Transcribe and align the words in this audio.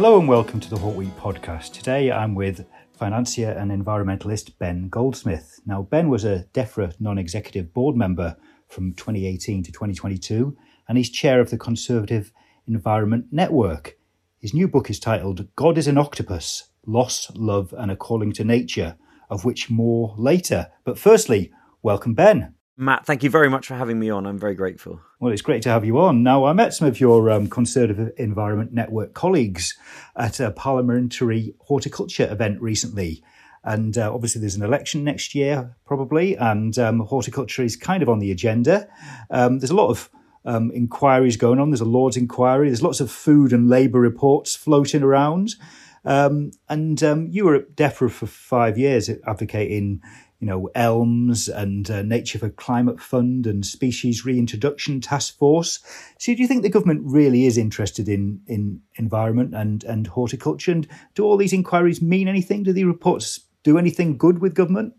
Hello 0.00 0.18
and 0.18 0.26
welcome 0.26 0.60
to 0.60 0.70
the 0.70 0.78
HortWeek 0.78 1.14
podcast. 1.16 1.74
Today 1.74 2.10
I'm 2.10 2.34
with 2.34 2.64
financier 2.96 3.50
and 3.50 3.70
environmentalist 3.70 4.56
Ben 4.58 4.88
Goldsmith. 4.88 5.60
Now, 5.66 5.82
Ben 5.82 6.08
was 6.08 6.24
a 6.24 6.46
DEFRA 6.54 6.98
non 7.00 7.18
executive 7.18 7.74
board 7.74 7.96
member 7.96 8.34
from 8.66 8.94
2018 8.94 9.62
to 9.62 9.70
2022, 9.70 10.56
and 10.88 10.96
he's 10.96 11.10
chair 11.10 11.38
of 11.38 11.50
the 11.50 11.58
Conservative 11.58 12.32
Environment 12.66 13.26
Network. 13.30 13.98
His 14.38 14.54
new 14.54 14.68
book 14.68 14.88
is 14.88 14.98
titled 14.98 15.46
God 15.54 15.76
is 15.76 15.86
an 15.86 15.98
Octopus 15.98 16.70
Loss, 16.86 17.32
Love, 17.34 17.74
and 17.76 17.90
a 17.90 17.96
Calling 17.96 18.32
to 18.32 18.42
Nature, 18.42 18.96
of 19.28 19.44
which 19.44 19.68
more 19.68 20.14
later. 20.16 20.68
But 20.82 20.98
firstly, 20.98 21.52
welcome, 21.82 22.14
Ben. 22.14 22.54
Matt, 22.80 23.04
thank 23.04 23.22
you 23.22 23.28
very 23.28 23.50
much 23.50 23.66
for 23.66 23.74
having 23.74 23.98
me 23.98 24.08
on. 24.08 24.26
I'm 24.26 24.38
very 24.38 24.54
grateful. 24.54 25.02
Well, 25.18 25.32
it's 25.32 25.42
great 25.42 25.60
to 25.64 25.68
have 25.68 25.84
you 25.84 25.98
on. 25.98 26.22
Now, 26.22 26.46
I 26.46 26.54
met 26.54 26.72
some 26.72 26.88
of 26.88 26.98
your 26.98 27.30
um, 27.30 27.46
Conservative 27.46 28.10
Environment 28.16 28.72
Network 28.72 29.12
colleagues 29.12 29.78
at 30.16 30.40
a 30.40 30.50
parliamentary 30.50 31.54
horticulture 31.60 32.26
event 32.32 32.58
recently. 32.62 33.22
And 33.64 33.98
uh, 33.98 34.10
obviously, 34.10 34.40
there's 34.40 34.54
an 34.54 34.62
election 34.62 35.04
next 35.04 35.34
year, 35.34 35.76
probably, 35.84 36.38
and 36.38 36.78
um, 36.78 37.00
horticulture 37.00 37.62
is 37.62 37.76
kind 37.76 38.02
of 38.02 38.08
on 38.08 38.18
the 38.18 38.30
agenda. 38.30 38.88
Um, 39.28 39.58
there's 39.58 39.70
a 39.70 39.76
lot 39.76 39.90
of 39.90 40.08
um, 40.46 40.70
inquiries 40.70 41.36
going 41.36 41.60
on. 41.60 41.68
There's 41.68 41.82
a 41.82 41.84
Lord's 41.84 42.16
inquiry. 42.16 42.68
There's 42.68 42.82
lots 42.82 43.00
of 43.00 43.10
food 43.10 43.52
and 43.52 43.68
labour 43.68 44.00
reports 44.00 44.56
floating 44.56 45.02
around. 45.02 45.54
Um, 46.02 46.52
and 46.66 47.02
um, 47.02 47.26
you 47.26 47.44
were 47.44 47.56
at 47.56 47.76
DEFRA 47.76 48.10
for 48.10 48.26
five 48.26 48.78
years 48.78 49.10
advocating 49.26 50.00
you 50.40 50.46
know, 50.46 50.70
ELMS 50.74 51.48
and 51.48 51.90
uh, 51.90 52.02
Nature 52.02 52.38
for 52.38 52.48
Climate 52.48 52.98
Fund 52.98 53.46
and 53.46 53.64
Species 53.64 54.24
Reintroduction 54.24 55.00
Task 55.00 55.38
Force. 55.38 55.80
So, 56.18 56.34
do 56.34 56.40
you 56.40 56.48
think 56.48 56.62
the 56.62 56.70
government 56.70 57.02
really 57.04 57.44
is 57.44 57.58
interested 57.58 58.08
in 58.08 58.40
in 58.46 58.80
environment 58.96 59.54
and 59.54 59.84
and 59.84 60.06
horticulture? 60.06 60.72
And 60.72 60.88
do 61.14 61.24
all 61.24 61.36
these 61.36 61.52
inquiries 61.52 62.00
mean 62.00 62.26
anything? 62.26 62.62
Do 62.62 62.72
the 62.72 62.84
reports 62.84 63.40
do 63.62 63.76
anything 63.76 64.16
good 64.16 64.40
with 64.40 64.54
government? 64.54 64.94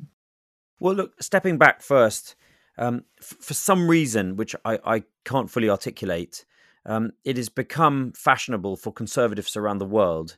Well, 0.79 0.93
look, 0.93 1.21
stepping 1.21 1.57
back 1.57 1.81
first, 1.81 2.35
um, 2.77 3.05
f- 3.19 3.37
for 3.39 3.53
some 3.53 3.89
reason 3.89 4.35
which 4.35 4.55
I, 4.63 4.79
I 4.85 5.03
can't 5.25 5.49
fully 5.49 5.69
articulate, 5.69 6.45
um, 6.85 7.13
it 7.23 7.37
has 7.37 7.49
become 7.49 8.13
fashionable 8.15 8.77
for 8.77 8.93
conservatives 8.93 9.55
around 9.55 9.79
the 9.79 9.85
world 9.85 10.37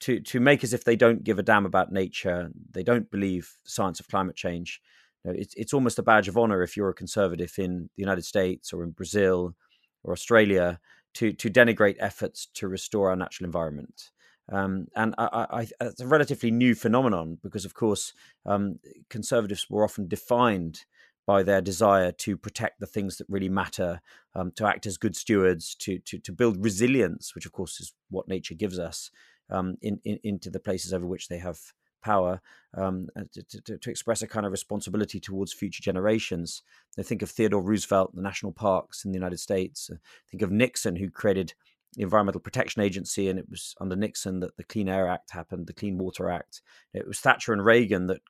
to 0.00 0.20
to 0.20 0.40
make 0.40 0.64
as 0.64 0.72
if 0.72 0.84
they 0.84 0.96
don't 0.96 1.24
give 1.24 1.38
a 1.38 1.42
damn 1.42 1.66
about 1.66 1.92
nature, 1.92 2.50
they 2.70 2.82
don't 2.82 3.10
believe 3.10 3.50
science 3.64 4.00
of 4.00 4.08
climate 4.08 4.36
change. 4.36 4.80
You 5.24 5.30
know, 5.30 5.36
it's 5.38 5.54
it's 5.54 5.74
almost 5.74 5.98
a 5.98 6.02
badge 6.02 6.28
of 6.28 6.36
honor 6.36 6.62
if 6.62 6.76
you're 6.76 6.90
a 6.90 6.94
conservative 6.94 7.52
in 7.58 7.90
the 7.96 8.02
United 8.02 8.24
States 8.24 8.72
or 8.72 8.84
in 8.84 8.90
Brazil 8.90 9.54
or 10.02 10.12
Australia 10.12 10.80
to 11.14 11.32
to 11.32 11.50
denigrate 11.50 11.96
efforts 11.98 12.46
to 12.54 12.68
restore 12.68 13.10
our 13.10 13.16
natural 13.16 13.46
environment. 13.46 14.10
Um, 14.52 14.88
and 14.94 15.14
I, 15.16 15.46
I, 15.50 15.68
it's 15.80 16.00
a 16.02 16.06
relatively 16.06 16.50
new 16.50 16.74
phenomenon 16.74 17.38
because, 17.42 17.64
of 17.64 17.72
course, 17.72 18.12
um, 18.44 18.78
conservatives 19.08 19.70
were 19.70 19.84
often 19.84 20.06
defined 20.06 20.84
by 21.26 21.42
their 21.42 21.62
desire 21.62 22.12
to 22.12 22.36
protect 22.36 22.78
the 22.78 22.86
things 22.86 23.16
that 23.16 23.26
really 23.30 23.48
matter, 23.48 24.02
um, 24.34 24.52
to 24.56 24.66
act 24.66 24.84
as 24.84 24.98
good 24.98 25.16
stewards, 25.16 25.74
to, 25.76 25.98
to 26.00 26.18
to 26.18 26.32
build 26.32 26.62
resilience, 26.62 27.34
which 27.34 27.46
of 27.46 27.52
course 27.52 27.80
is 27.80 27.94
what 28.10 28.28
nature 28.28 28.54
gives 28.54 28.78
us, 28.78 29.10
um, 29.50 29.76
in, 29.82 30.00
in, 30.04 30.18
into 30.22 30.50
the 30.50 30.60
places 30.60 30.92
over 30.92 31.06
which 31.06 31.28
they 31.28 31.38
have 31.38 31.58
power 32.02 32.40
um, 32.76 33.08
uh, 33.16 33.22
to, 33.32 33.60
to, 33.62 33.78
to, 33.78 33.90
express 33.90 34.20
a 34.20 34.26
kind 34.26 34.44
of 34.44 34.52
responsibility 34.52 35.18
towards 35.18 35.54
future 35.54 35.82
generations. 35.82 36.62
I 36.98 37.02
think 37.02 37.22
of 37.22 37.30
Theodore 37.30 37.62
Roosevelt, 37.62 38.14
the 38.14 38.20
national 38.20 38.52
parks 38.52 39.04
in 39.04 39.12
the 39.12 39.16
United 39.16 39.40
States. 39.40 39.90
I 39.92 39.96
think 40.30 40.42
of 40.42 40.50
Nixon, 40.50 40.96
who 40.96 41.10
created 41.10 41.54
the 41.94 42.02
Environmental 42.02 42.40
Protection 42.40 42.82
Agency, 42.82 43.28
and 43.28 43.38
it 43.38 43.48
was 43.48 43.74
under 43.80 43.96
Nixon 43.96 44.40
that 44.40 44.56
the 44.56 44.64
Clean 44.64 44.88
Air 44.88 45.08
Act 45.08 45.30
happened, 45.30 45.66
the 45.66 45.72
Clean 45.72 45.96
Water 45.96 46.28
Act. 46.28 46.60
It 46.92 47.06
was 47.06 47.20
Thatcher 47.20 47.52
and 47.52 47.64
Reagan 47.64 48.06
that 48.08 48.20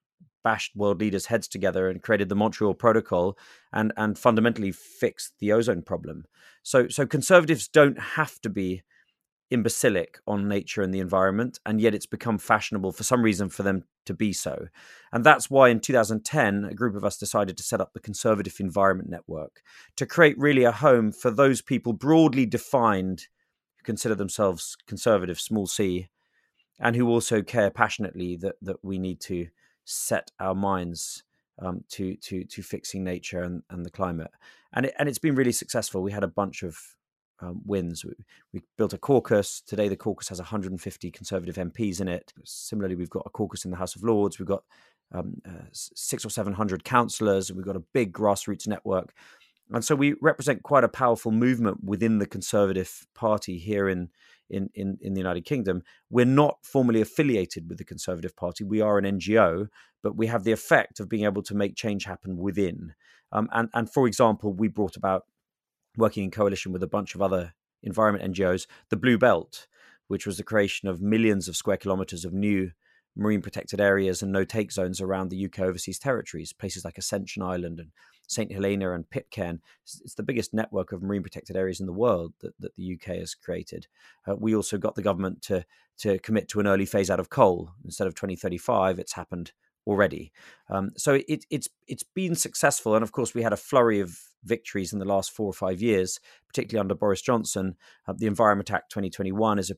bashed 0.45 0.77
world 0.77 1.01
leaders' 1.01 1.27
heads 1.27 1.49
together 1.49 1.89
and 1.89 2.03
created 2.03 2.29
the 2.29 2.37
Montreal 2.37 2.75
Protocol 2.75 3.37
and 3.73 3.93
and 3.97 4.19
fundamentally 4.19 4.71
fixed 4.71 5.33
the 5.41 5.53
ozone 5.53 5.83
problem. 5.83 6.27
So 6.63 6.89
so 6.89 7.07
conservatives 7.07 7.67
don't 7.67 7.99
have 7.99 8.41
to 8.43 8.51
be 8.51 8.83
imbecilic 9.55 10.19
on 10.27 10.49
nature 10.49 10.83
and 10.83 10.93
the 10.93 11.01
environment, 11.01 11.59
and 11.65 11.81
yet 11.81 11.95
it's 11.95 12.07
become 12.07 12.37
fashionable 12.37 12.93
for 12.93 13.05
some 13.05 13.23
reason 13.23 13.49
for 13.49 13.63
them 13.63 13.85
to 14.05 14.13
be 14.13 14.33
so. 14.33 14.67
And 15.13 15.25
that's 15.25 15.49
why 15.49 15.71
in 15.71 15.81
2010, 15.81 16.65
a 16.65 16.75
group 16.75 16.95
of 16.95 17.05
us 17.05 17.17
decided 17.17 17.57
to 17.57 17.63
set 17.63 17.81
up 17.81 17.93
the 17.93 18.01
Conservative 18.01 18.57
Environment 18.59 19.09
Network 19.09 19.63
to 19.97 20.05
create 20.05 20.37
really 20.37 20.65
a 20.65 20.73
home 20.73 21.13
for 21.13 21.31
those 21.31 21.63
people 21.63 21.95
broadly 21.95 22.45
defined 22.45 23.29
who 23.79 23.85
consider 23.85 24.15
themselves 24.15 24.77
conservative, 24.87 25.41
small 25.41 25.67
c, 25.67 26.09
and 26.79 26.97
who 26.97 27.09
also 27.09 27.41
care 27.41 27.71
passionately 27.71 28.37
that, 28.37 28.57
that 28.61 28.85
we 28.85 28.99
need 28.99 29.21
to 29.21 29.47
set 29.85 30.31
our 30.41 30.55
minds 30.55 31.23
um, 31.61 31.85
to 31.89 32.17
to 32.17 32.45
to 32.45 32.62
fixing 32.62 33.05
nature 33.05 33.43
and, 33.43 33.62
and 33.71 33.87
the 33.87 33.91
climate. 33.91 34.33
And 34.73 34.87
it, 34.87 34.95
and 34.99 35.09
it's 35.09 35.21
been 35.21 35.37
really 35.37 35.53
successful. 35.53 36.03
We 36.03 36.11
had 36.11 36.25
a 36.25 36.29
bunch 36.29 36.65
of 36.65 36.77
um, 37.41 37.61
wins. 37.65 38.05
We, 38.05 38.13
we, 38.53 38.63
built 38.77 38.93
a 38.93 38.99
caucus. 38.99 39.61
Today, 39.61 39.89
the 39.89 39.97
caucus 39.97 40.29
has 40.29 40.39
150 40.39 41.11
Conservative 41.11 41.57
MPs 41.57 42.01
in 42.01 42.09
it. 42.09 42.33
Similarly, 42.45 42.97
we've 42.97 43.11
got 43.11 43.25
a 43.27 43.31
caucus 43.31 43.65
in 43.65 43.71
the 43.71 43.77
House 43.77 43.97
of 43.97 44.03
Lords. 44.03 44.39
We've 44.39 44.49
got 44.49 44.65
um, 45.13 45.41
uh, 45.47 45.65
six 45.73 46.25
or 46.25 46.31
700 46.31 46.85
councillors. 46.85 47.53
We've 47.53 47.65
got 47.65 47.77
a 47.77 47.85
big 47.93 48.13
grassroots 48.13 48.67
network. 48.67 49.15
And 49.71 49.85
so 49.85 49.95
we 49.95 50.15
represent 50.21 50.63
quite 50.63 50.85
a 50.85 50.89
powerful 50.89 51.33
movement 51.33 51.83
within 51.83 52.19
the 52.19 52.27
Conservative 52.27 53.07
Party 53.15 53.59
here 53.59 53.89
in, 53.89 54.11
in, 54.51 54.69
in, 54.75 54.99
in 55.01 55.15
the 55.15 55.21
United 55.21 55.45
Kingdom. 55.45 55.83
We're 56.11 56.27
not 56.27 56.59
formally 56.63 57.01
affiliated 57.01 57.69
with 57.69 57.79
the 57.79 57.85
Conservative 57.85 58.37
Party. 58.37 58.65
We 58.65 58.83
are 58.83 58.99
an 58.99 59.19
NGO, 59.19 59.69
but 60.03 60.17
we 60.17 60.27
have 60.27 60.45
the 60.45 60.53
effect 60.53 61.01
of 61.01 61.09
being 61.09 61.25
able 61.25 61.43
to 61.45 61.55
make 61.55 61.77
change 61.77 62.05
happen 62.05 62.37
within. 62.37 62.95
Um, 63.33 63.49
and, 63.53 63.71
and 63.73 63.91
for 63.91 64.07
example, 64.07 64.53
we 64.53 64.69
brought 64.69 64.97
about 64.97 65.25
working 65.96 66.25
in 66.25 66.31
coalition 66.31 66.73
with 66.73 66.82
a 66.82 66.88
bunch 66.88 67.14
of 67.14 67.23
other 67.23 67.55
environment 67.82 68.35
NGOs, 68.35 68.67
the 68.88 68.96
Blue 68.96 69.19
Belt, 69.19 69.67
which 70.08 70.26
was 70.26 70.37
the 70.37 70.43
creation 70.43 70.88
of 70.88 71.00
millions 71.00 71.49
of 71.49 71.56
square 71.56 71.76
kilometers 71.76 72.25
of 72.25 72.32
new 72.32 72.73
marine 73.17 73.43
protected 73.43 73.81
areas 73.81 74.23
and 74.23 74.32
no 74.32 74.44
take 74.44 74.73
zones 74.73 75.00
around 75.00 75.29
the 75.29 75.44
UK 75.44 75.61
overseas 75.61 75.99
territories, 75.99 76.52
places 76.52 76.85
like 76.85 76.99
Ascension 76.99 77.43
Island 77.43 77.79
and 77.79 77.91
St. 78.26 78.50
Helena 78.50 78.93
and 78.93 79.08
Pitcairn. 79.08 79.61
It's 79.82 80.14
the 80.14 80.23
biggest 80.23 80.52
network 80.52 80.93
of 80.93 81.02
marine 81.02 81.23
protected 81.23 81.56
areas 81.56 81.81
in 81.81 81.87
the 81.87 81.93
world 81.93 82.32
that, 82.40 82.55
that 82.58 82.75
the 82.75 82.94
UK 82.94 83.17
has 83.17 83.35
created. 83.35 83.87
Uh, 84.26 84.35
we 84.37 84.55
also 84.55 84.79
got 84.79 84.94
the 84.94 85.02
government 85.02 85.43
to, 85.43 85.64
to 85.99 86.19
commit 86.20 86.49
to 86.49 86.61
an 86.61 86.67
early 86.67 86.87
phase 86.87 87.11
out 87.11 87.20
of 87.20 87.31
coal. 87.31 87.70
Instead 87.85 88.06
of 88.06 88.14
2035, 88.14 88.99
it's 88.99 89.12
happened 89.12 89.52
already. 89.87 90.33
Um, 90.71 90.91
so 90.97 91.15
it, 91.29 91.45
it's 91.51 91.69
it's 91.87 92.03
been 92.03 92.35
successful, 92.35 92.95
and 92.95 93.03
of 93.03 93.13
course 93.13 93.35
we 93.35 93.43
had 93.43 93.53
a 93.53 93.59
flurry 93.59 94.01
of 94.01 94.19
victories 94.45 94.93
in 94.93 94.99
the 94.99 95.05
last 95.05 95.31
four 95.31 95.47
or 95.47 95.53
five 95.53 95.81
years, 95.81 96.21
particularly 96.49 96.81
under 96.81 96.95
Boris 96.95 97.23
Johnson. 97.23 97.77
Uh, 98.07 98.15
the 98.17 98.27
Environment 98.27 98.71
Act 98.71 98.91
2021 98.91 99.59
is 99.59 99.71
a 99.71 99.77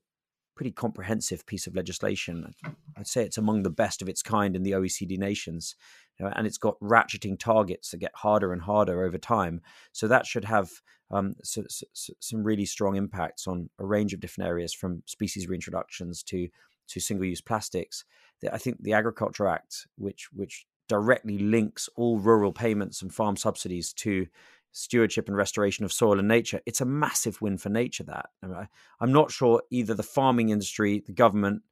pretty 0.56 0.72
comprehensive 0.72 1.46
piece 1.46 1.66
of 1.66 1.76
legislation. 1.76 2.52
I'd 2.96 3.06
say 3.06 3.22
it's 3.22 3.38
among 3.38 3.62
the 3.62 3.70
best 3.70 4.00
of 4.00 4.08
its 4.08 4.22
kind 4.22 4.56
in 4.56 4.62
the 4.62 4.72
OECD 4.72 5.18
nations, 5.18 5.76
you 6.18 6.24
know, 6.24 6.32
and 6.34 6.46
it's 6.46 6.58
got 6.58 6.80
ratcheting 6.80 7.38
targets 7.38 7.90
that 7.90 7.98
get 7.98 8.12
harder 8.14 8.52
and 8.52 8.62
harder 8.62 9.04
over 9.04 9.18
time. 9.18 9.60
So 9.92 10.08
that 10.08 10.26
should 10.26 10.46
have 10.46 10.70
um, 11.10 11.36
so, 11.42 11.64
so, 11.68 12.12
some 12.18 12.42
really 12.42 12.64
strong 12.64 12.96
impacts 12.96 13.46
on 13.46 13.70
a 13.78 13.86
range 13.86 14.12
of 14.12 14.20
different 14.20 14.48
areas, 14.48 14.74
from 14.74 15.02
species 15.06 15.46
reintroductions 15.46 16.24
to 16.24 16.48
to 16.88 17.00
single-use 17.00 17.40
plastics. 17.40 18.04
I 18.52 18.58
think 18.58 18.82
the 18.82 18.92
Agriculture 18.92 19.46
Act, 19.46 19.86
which 19.96 20.28
which 20.32 20.66
directly 20.88 21.38
links 21.38 21.88
all 21.96 22.18
rural 22.18 22.52
payments 22.52 23.02
and 23.02 23.12
farm 23.12 23.36
subsidies 23.36 23.92
to 23.92 24.26
stewardship 24.72 25.26
and 25.26 25.36
restoration 25.36 25.84
of 25.84 25.92
soil 25.92 26.18
and 26.18 26.28
nature, 26.28 26.60
it's 26.66 26.80
a 26.80 26.84
massive 26.84 27.40
win 27.40 27.58
for 27.58 27.70
nature. 27.70 28.04
That 28.04 28.26
I 28.42 28.68
I'm 29.00 29.12
not 29.12 29.30
sure 29.30 29.62
either 29.70 29.94
the 29.94 30.02
farming 30.02 30.50
industry, 30.50 31.02
the 31.06 31.12
government, 31.12 31.62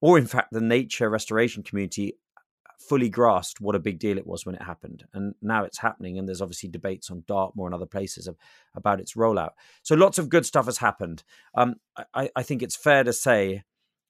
or 0.00 0.18
in 0.18 0.26
fact 0.26 0.52
the 0.52 0.60
nature 0.60 1.10
restoration 1.10 1.62
community 1.62 2.16
fully 2.88 3.08
grasped 3.08 3.60
what 3.60 3.74
a 3.74 3.80
big 3.80 3.98
deal 3.98 4.18
it 4.18 4.26
was 4.26 4.44
when 4.44 4.54
it 4.54 4.62
happened. 4.62 5.04
And 5.14 5.34
now 5.40 5.64
it's 5.64 5.78
happening, 5.78 6.18
and 6.18 6.28
there's 6.28 6.42
obviously 6.42 6.68
debates 6.68 7.10
on 7.10 7.24
Dartmoor 7.26 7.66
and 7.66 7.74
other 7.74 7.86
places 7.86 8.26
of, 8.26 8.36
about 8.74 9.00
its 9.00 9.14
rollout. 9.14 9.50
So 9.82 9.94
lots 9.94 10.18
of 10.18 10.28
good 10.28 10.44
stuff 10.44 10.66
has 10.66 10.78
happened. 10.78 11.22
Um, 11.54 11.76
I, 12.14 12.30
I 12.34 12.42
think 12.42 12.62
it's 12.62 12.76
fair 12.76 13.04
to 13.04 13.12
say 13.12 13.64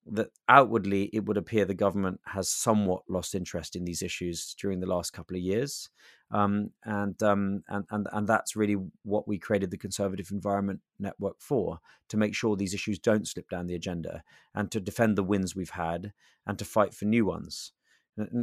that 0.07 0.29
outwardly 0.49 1.05
it 1.13 1.25
would 1.25 1.37
appear 1.37 1.65
the 1.65 1.75
government 1.75 2.21
has 2.27 2.49
somewhat 2.49 3.03
lost 3.09 3.35
interest 3.35 3.75
in 3.75 3.85
these 3.85 4.03
issues 4.03 4.55
during 4.61 4.81
the 4.81 4.87
last 4.87 5.13
couple 5.13 5.37
of 5.37 5.43
years, 5.43 5.89
um, 6.31 6.71
and, 6.85 7.23
um, 7.23 7.63
and 7.69 7.85
and 7.91 8.07
and 8.13 8.27
that's 8.27 8.57
really 8.57 8.77
what 9.05 9.27
we 9.27 9.39
created 9.39 9.71
the 9.71 9.79
Conservative 9.79 10.31
Environment 10.31 10.81
Network 10.99 11.37
for 11.41 11.81
to 12.09 12.17
make 12.17 12.35
sure 12.35 12.57
these 12.57 12.75
issues 12.75 12.99
don't 12.99 13.27
slip 13.27 13.49
down 13.49 13.67
the 13.67 13.75
agenda 13.75 14.23
and 14.55 14.71
to 14.71 14.81
defend 14.81 15.17
the 15.17 15.23
wins 15.23 15.57
we've 15.57 15.71
had 15.71 16.13
and 16.47 16.59
to 16.59 16.65
fight 16.65 16.93
for 16.95 17.07
new 17.07 17.25
ones. 17.25 17.73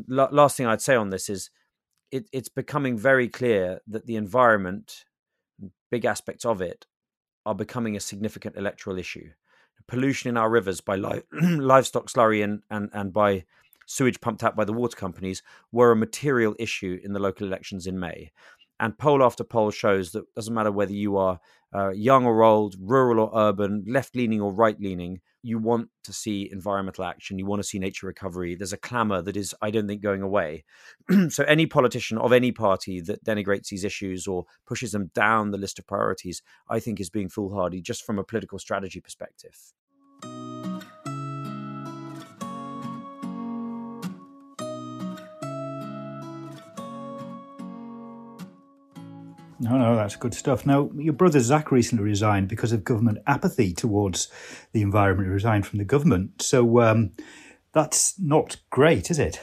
last 0.08 0.58
thing 0.58 0.66
I'd 0.66 0.82
say 0.82 0.96
on 0.96 1.10
this 1.10 1.30
is 1.30 1.50
it, 2.12 2.28
it's 2.34 2.50
becoming 2.50 2.98
very 2.98 3.28
clear 3.28 3.80
that 3.88 4.06
the 4.06 4.16
environment, 4.16 5.06
big 5.90 6.06
aspects 6.06 6.46
of 6.46 6.62
it, 6.62 6.86
are 7.46 7.56
becoming 7.56 7.96
a 7.96 8.00
significant 8.00 8.56
electoral 8.58 8.98
issue 8.98 9.30
pollution 9.92 10.30
in 10.30 10.38
our 10.38 10.50
rivers 10.50 10.80
by 10.80 10.96
li- 10.96 11.22
livestock 11.42 12.10
slurry 12.10 12.42
and, 12.42 12.62
and, 12.70 12.90
and 12.94 13.12
by 13.12 13.44
sewage 13.86 14.22
pumped 14.22 14.42
out 14.42 14.56
by 14.56 14.64
the 14.64 14.72
water 14.72 14.96
companies 14.96 15.44
were 15.74 15.92
a 15.92 15.98
material 15.98 16.56
issue 16.58 16.98
in 17.04 17.12
the 17.12 17.20
local 17.20 17.46
elections 17.46 17.86
in 17.86 18.00
May. 18.00 18.32
And 18.80 18.98
poll 18.98 19.22
after 19.22 19.44
poll 19.44 19.70
shows 19.70 20.14
that 20.14 20.34
doesn't 20.34 20.54
matter 20.54 20.72
whether 20.72 20.94
you 20.94 21.18
are 21.18 21.42
uh, 21.76 21.90
young 21.90 22.26
or 22.26 22.42
old, 22.42 22.76
rural 22.80 23.20
or 23.20 23.32
urban, 23.38 23.84
left 23.86 24.16
leaning 24.16 24.40
or 24.40 24.54
right 24.54 24.80
leaning, 24.80 25.20
you 25.44 25.60
want 25.60 25.90
to 26.06 26.14
see 26.14 26.50
environmental 26.50 27.04
action, 27.04 27.38
you 27.38 27.46
want 27.46 27.62
to 27.62 27.68
see 27.68 27.78
nature 27.78 28.08
recovery. 28.08 28.56
There's 28.56 28.74
a 28.74 28.78
clamour 28.78 29.22
that 29.24 29.36
is, 29.36 29.54
I 29.62 29.72
don't 29.72 29.88
think, 29.88 30.02
going 30.02 30.22
away. 30.22 30.64
so, 31.30 31.44
any 31.44 31.66
politician 31.66 32.18
of 32.18 32.32
any 32.32 32.54
party 32.54 33.02
that 33.02 33.26
denigrates 33.26 33.68
these 33.68 33.84
issues 33.84 34.26
or 34.26 34.46
pushes 34.66 34.94
them 34.94 35.12
down 35.14 35.52
the 35.52 35.58
list 35.58 35.80
of 35.80 35.88
priorities, 35.88 36.42
I 36.70 36.80
think 36.80 37.00
is 37.02 37.10
being 37.10 37.28
foolhardy 37.28 37.82
just 37.82 38.06
from 38.06 38.20
a 38.20 38.24
political 38.24 38.58
strategy 38.58 39.02
perspective. 39.02 39.74
No, 49.62 49.78
no, 49.78 49.96
that's 49.96 50.16
good 50.16 50.34
stuff. 50.34 50.66
Now, 50.66 50.90
your 50.96 51.14
brother 51.14 51.40
Zach 51.40 51.72
recently 51.72 52.04
resigned 52.04 52.48
because 52.48 52.72
of 52.72 52.84
government 52.84 53.20
apathy 53.28 53.74
towards 53.74 54.28
the 54.72 54.82
environment. 54.82 55.28
He 55.28 55.34
resigned 55.34 55.68
from 55.68 55.78
the 55.78 55.86
government. 55.86 56.42
So 56.42 56.82
um, 56.82 57.12
that's 57.72 58.20
not 58.20 58.58
great, 58.72 59.12
is 59.12 59.20
it? 59.20 59.40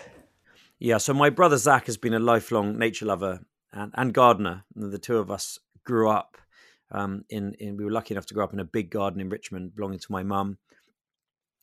Yeah, 0.80 0.98
so 0.98 1.14
my 1.14 1.30
brother 1.30 1.56
Zach 1.56 1.86
has 1.86 1.96
been 1.96 2.14
a 2.14 2.18
lifelong 2.18 2.76
nature 2.76 3.06
lover 3.06 3.44
and, 3.72 3.92
and 3.94 4.12
gardener. 4.12 4.64
The 4.74 4.98
two 4.98 5.18
of 5.18 5.30
us 5.30 5.60
grew 5.84 6.10
up 6.10 6.36
um, 6.90 7.24
in, 7.30 7.54
in, 7.60 7.76
we 7.76 7.84
were 7.84 7.92
lucky 7.92 8.12
enough 8.12 8.26
to 8.26 8.34
grow 8.34 8.42
up 8.42 8.52
in 8.52 8.58
a 8.58 8.64
big 8.64 8.90
garden 8.90 9.20
in 9.20 9.28
Richmond 9.28 9.76
belonging 9.76 10.00
to 10.00 10.10
my 10.12 10.24
mum. 10.24 10.58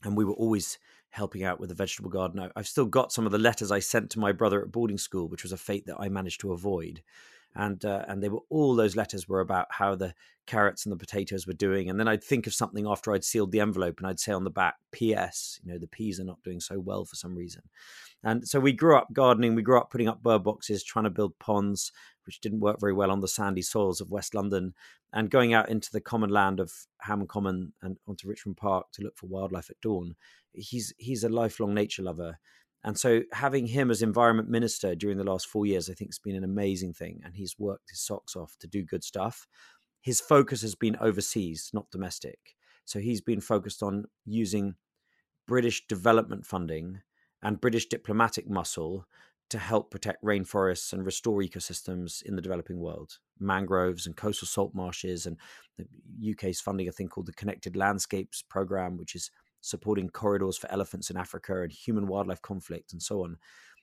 And 0.04 0.16
we 0.16 0.24
were 0.24 0.34
always 0.34 0.80
helping 1.10 1.44
out 1.44 1.60
with 1.60 1.70
the 1.70 1.76
vegetable 1.76 2.10
garden. 2.10 2.50
I've 2.56 2.68
still 2.68 2.86
got 2.86 3.12
some 3.12 3.26
of 3.26 3.34
the 3.34 3.38
letters 3.38 3.70
I 3.70 3.80
sent 3.80 4.12
to 4.12 4.20
my 4.20 4.32
brother 4.32 4.62
at 4.62 4.72
boarding 4.72 4.98
school, 4.98 5.28
which 5.28 5.44
was 5.44 5.52
a 5.52 5.58
fate 5.58 5.88
that 5.88 5.98
I 6.00 6.08
managed 6.08 6.40
to 6.42 6.54
avoid 6.54 7.02
and 7.56 7.86
uh, 7.86 8.04
and 8.08 8.22
they 8.22 8.30
were 8.30 8.42
all 8.50 8.76
those 8.76 8.96
letters 8.96 9.28
were 9.28 9.40
about 9.40 9.68
how 9.72 9.96
the 9.96 10.14
carrots 10.46 10.86
and 10.86 10.94
the 10.94 10.98
potatoes 10.98 11.48
were 11.48 11.54
doing 11.54 11.90
and 11.90 12.00
then 12.00 12.08
i'd 12.08 12.24
think 12.24 12.46
of 12.46 12.54
something 12.54 12.86
after 12.86 13.12
i'd 13.14 13.24
sealed 13.24 13.52
the 13.52 13.60
envelope 13.60 13.98
and 13.98 14.08
i'd 14.08 14.20
say 14.20 14.32
on 14.32 14.44
the 14.44 14.50
back 14.50 14.76
ps 14.92 15.60
you 15.64 15.72
know 15.72 15.80
the 15.80 15.88
peas 15.88 16.20
are 16.20 16.26
not 16.26 16.42
doing 16.44 16.60
so 16.60 16.80
well 16.80 17.04
for 17.04 17.16
some 17.16 17.36
reason 17.36 17.64
and 18.24 18.48
so 18.48 18.60
we 18.60 18.72
grew 18.72 18.96
up 18.96 19.08
gardening 19.12 19.56
we 19.56 19.64
grew 19.64 19.80
up 19.80 19.90
putting 19.90 20.08
up 20.08 20.22
bird 20.22 20.44
boxes 20.44 20.84
trying 20.84 21.06
to 21.06 21.10
build 21.10 21.38
ponds 21.40 21.92
which 22.26 22.42
didn't 22.42 22.60
work 22.60 22.80
very 22.80 22.94
well 22.94 23.10
on 23.10 23.22
the 23.22 23.28
sandy 23.28 23.62
soils 23.62 24.00
of 24.00 24.12
west 24.12 24.36
london 24.36 24.74
and 25.16 25.32
going 25.32 25.54
out 25.54 25.70
into 25.70 25.90
the 25.92 26.02
common 26.02 26.30
land 26.30 26.60
of 26.60 26.72
Ham 27.02 27.26
Common 27.26 27.72
and 27.82 27.98
onto 28.06 28.28
Richmond 28.28 28.58
Park 28.58 28.88
to 28.92 29.02
look 29.02 29.18
for 29.18 29.28
wildlife 29.28 29.70
at 29.70 29.80
dawn. 29.82 30.16
He's 30.52 30.94
he's 30.98 31.24
a 31.24 31.30
lifelong 31.30 31.74
nature 31.74 32.04
lover, 32.04 32.38
and 32.86 33.00
so 33.00 33.24
having 33.34 33.66
him 33.66 33.90
as 33.90 34.04
environment 34.04 34.48
minister 34.48 34.94
during 34.94 35.18
the 35.18 35.24
last 35.24 35.48
four 35.48 35.66
years, 35.66 35.90
I 35.90 35.96
think 35.96 36.12
has 36.12 36.20
been 36.20 36.36
an 36.36 36.44
amazing 36.44 36.94
thing. 36.94 37.20
And 37.26 37.36
he's 37.36 37.58
worked 37.58 37.90
his 37.90 38.00
socks 38.00 38.36
off 38.36 38.56
to 38.60 38.68
do 38.68 38.84
good 38.84 39.04
stuff. 39.04 39.48
His 40.02 40.22
focus 40.22 40.62
has 40.62 40.76
been 40.76 40.96
overseas, 41.02 41.72
not 41.74 41.90
domestic. 41.90 42.38
So 42.86 43.00
he's 43.00 43.22
been 43.22 43.42
focused 43.42 43.82
on 43.82 44.06
using 44.24 44.76
British 45.48 45.88
development 45.88 46.46
funding 46.46 47.02
and 47.42 47.60
British 47.60 47.88
diplomatic 47.88 48.48
muscle 48.48 49.08
to 49.50 49.58
help 49.58 49.90
protect 49.90 50.24
rainforests 50.24 50.94
and 50.94 51.04
restore 51.04 51.42
ecosystems 51.42 52.22
in 52.22 52.36
the 52.36 52.42
developing 52.42 52.80
world, 52.80 53.18
mangroves 53.40 54.06
and 54.06 54.16
coastal 54.16 54.48
salt 54.48 54.76
marshes. 54.76 55.26
And 55.26 55.38
the 55.80 55.88
UK's 56.34 56.62
funding 56.62 56.88
a 56.88 56.92
thing 56.92 57.08
called 57.08 57.26
the 57.26 57.34
Connected 57.34 57.76
Landscapes 57.76 58.44
Programme, 58.44 58.96
which 58.96 59.16
is 59.16 59.32
supporting 59.66 60.10
corridors 60.10 60.58
for 60.58 60.72
elephants 60.72 61.10
in 61.10 61.18
Africa 61.18 61.62
and 61.62 61.72
human 61.72 62.08
wildlife 62.08 62.42
conflict 62.42 62.94
and 62.94 63.02
so 63.02 63.24
on. 63.24 63.38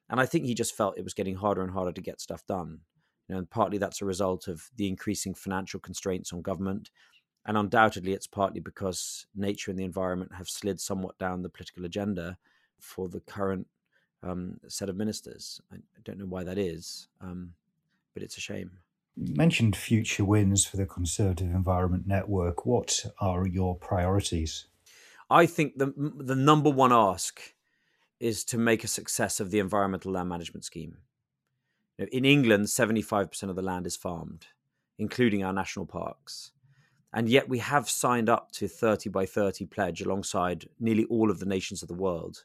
And 0.09 0.21
I 0.21 0.27
think 0.27 0.45
he 0.45 0.55
just 0.55 0.77
felt 0.77 0.97
it 0.97 1.05
was 1.05 1.15
getting 1.15 1.37
harder 1.37 1.63
and 1.63 1.73
harder 1.73 1.93
to 1.93 2.01
get 2.01 2.21
stuff 2.21 2.47
done. 2.47 2.81
You 3.29 3.35
know, 3.35 3.39
and 3.39 3.51
partly 3.51 3.79
that's 3.79 4.03
a 4.03 4.05
result 4.05 4.49
of 4.49 4.71
the 4.77 4.89
increasing 4.89 5.35
financial 5.35 5.81
constraints 5.81 6.33
on 6.33 6.43
government. 6.43 6.91
And 7.45 7.57
undoubtedly, 7.57 8.13
it's 8.13 8.27
partly 8.27 8.61
because 8.61 9.27
nature 9.35 9.71
and 9.71 9.79
the 9.79 9.85
environment 9.85 10.35
have 10.37 10.49
slid 10.49 10.81
somewhat 10.81 11.19
down 11.19 11.43
the 11.43 11.49
political 11.49 11.85
agenda 11.85 12.37
for 12.79 13.09
the 13.09 13.21
current 13.21 13.67
um, 14.23 14.61
set 14.69 14.89
of 14.89 14.97
ministers. 14.97 15.61
I, 15.73 15.77
don't 16.05 16.19
know 16.19 16.27
why 16.27 16.45
that 16.45 16.59
is, 16.59 17.09
um, 17.21 17.55
but 18.15 18.23
it's 18.23 18.37
a 18.37 18.41
shame. 18.41 18.71
You 19.17 19.35
mentioned 19.35 19.77
future 19.77 20.25
wins 20.25 20.65
for 20.65 20.77
the 20.77 20.87
Conservative 20.87 21.51
Environment 21.53 22.07
Network. 22.07 22.65
What 22.65 23.05
are 23.21 23.47
your 23.47 23.77
priorities? 23.77 24.67
I 25.33 25.47
think 25.47 25.79
the 25.79 25.93
the 25.97 26.37
number 26.37 26.69
one 26.69 26.93
ask 26.93 27.41
is 28.21 28.45
to 28.45 28.59
make 28.59 28.85
a 28.85 28.89
success 28.89 29.41
of 29.41 29.51
the 29.51 29.59
environmental 29.59 30.13
land 30.13 30.29
management 30.29 30.65
scheme. 30.65 30.99
In 31.99 32.25
England, 32.25 32.67
75% 32.67 33.49
of 33.49 33.57
the 33.57 33.63
land 33.63 33.87
is 33.87 33.97
farmed, 33.97 34.47
including 34.99 35.43
our 35.43 35.53
national 35.53 35.87
parks. 35.87 36.53
And 37.15 37.29
yet 37.29 37.49
we 37.49 37.59
have 37.59 37.89
signed 37.89 38.29
up 38.29 38.53
to 38.53 38.69
30 38.69 39.11
by 39.11 39.27
30 39.27 39.67
pledge 39.67 40.03
alongside 40.03 40.69
nearly 40.79 41.05
all 41.07 41.31
of 41.31 41.39
the 41.41 41.47
nations 41.47 41.83
of 41.83 41.89
the 41.89 41.95
world, 41.95 42.45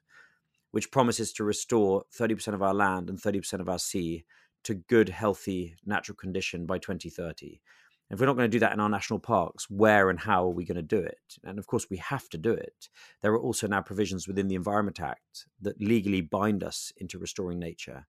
which 0.71 0.91
promises 0.91 1.31
to 1.33 1.43
restore 1.43 2.03
30% 2.17 2.53
of 2.53 2.61
our 2.61 2.73
land 2.73 3.09
and 3.09 3.19
30% 3.21 3.59
of 3.59 3.69
our 3.69 3.79
sea 3.79 4.25
to 4.63 4.75
good, 4.75 5.09
healthy, 5.09 5.75
natural 5.85 6.15
condition 6.15 6.65
by 6.65 6.77
2030. 6.77 7.61
If 8.09 8.19
we're 8.19 8.25
not 8.25 8.37
going 8.37 8.49
to 8.49 8.55
do 8.55 8.59
that 8.59 8.71
in 8.73 8.79
our 8.79 8.89
national 8.89 9.19
parks, 9.19 9.69
where 9.69 10.09
and 10.09 10.19
how 10.19 10.45
are 10.45 10.53
we 10.53 10.63
going 10.63 10.77
to 10.77 10.81
do 10.81 10.99
it? 10.99 11.37
And 11.43 11.59
of 11.59 11.67
course, 11.67 11.87
we 11.89 11.97
have 11.97 12.29
to 12.29 12.37
do 12.37 12.51
it. 12.51 12.87
There 13.21 13.33
are 13.33 13.39
also 13.39 13.67
now 13.67 13.81
provisions 13.81 14.27
within 14.27 14.47
the 14.47 14.55
Environment 14.55 14.99
Act 15.01 15.45
that 15.61 15.81
legally 15.81 16.21
bind 16.21 16.63
us 16.63 16.93
into 16.97 17.19
restoring 17.19 17.59
nature. 17.59 18.07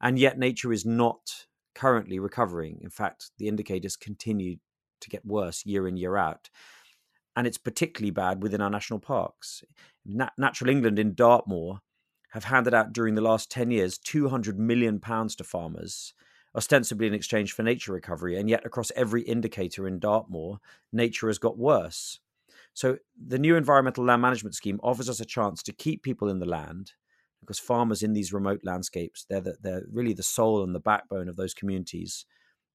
And 0.00 0.18
yet, 0.18 0.38
nature 0.38 0.72
is 0.72 0.84
not 0.84 1.46
currently 1.74 2.18
recovering. 2.18 2.80
In 2.82 2.90
fact, 2.90 3.30
the 3.38 3.46
indicators 3.46 3.96
continue 3.96 4.56
to 5.00 5.10
get 5.10 5.24
worse 5.24 5.64
year 5.64 5.86
in, 5.86 5.96
year 5.96 6.16
out. 6.16 6.50
And 7.36 7.46
it's 7.46 7.58
particularly 7.58 8.10
bad 8.10 8.42
within 8.42 8.60
our 8.60 8.70
national 8.70 8.98
parks. 8.98 9.62
Nat- 10.04 10.32
Natural 10.36 10.70
England 10.70 10.98
in 10.98 11.14
Dartmoor 11.14 11.80
have 12.30 12.44
handed 12.44 12.74
out 12.74 12.92
during 12.92 13.14
the 13.14 13.20
last 13.20 13.50
10 13.50 13.70
years 13.70 13.98
200 13.98 14.58
million 14.58 14.98
pounds 14.98 15.36
to 15.36 15.44
farmers 15.44 16.12
ostensibly 16.56 17.06
in 17.06 17.14
exchange 17.14 17.52
for 17.52 17.62
nature 17.62 17.92
recovery 17.92 18.38
and 18.38 18.48
yet 18.48 18.64
across 18.64 18.90
every 18.96 19.22
indicator 19.22 19.86
in 19.86 19.98
Dartmoor 19.98 20.58
nature 20.92 21.28
has 21.28 21.38
got 21.38 21.58
worse. 21.58 22.20
So 22.74 22.98
the 23.16 23.38
new 23.38 23.56
environmental 23.56 24.04
land 24.04 24.22
management 24.22 24.54
scheme 24.54 24.80
offers 24.82 25.08
us 25.08 25.20
a 25.20 25.24
chance 25.24 25.62
to 25.64 25.72
keep 25.72 26.02
people 26.02 26.28
in 26.28 26.38
the 26.38 26.46
land 26.46 26.92
because 27.40 27.58
farmers 27.58 28.02
in 28.02 28.12
these 28.12 28.32
remote 28.32 28.60
landscapes 28.64 29.26
they're 29.28 29.40
the, 29.40 29.56
they're 29.60 29.84
really 29.90 30.12
the 30.12 30.22
soul 30.22 30.62
and 30.62 30.74
the 30.74 30.80
backbone 30.80 31.28
of 31.28 31.36
those 31.36 31.54
communities. 31.54 32.24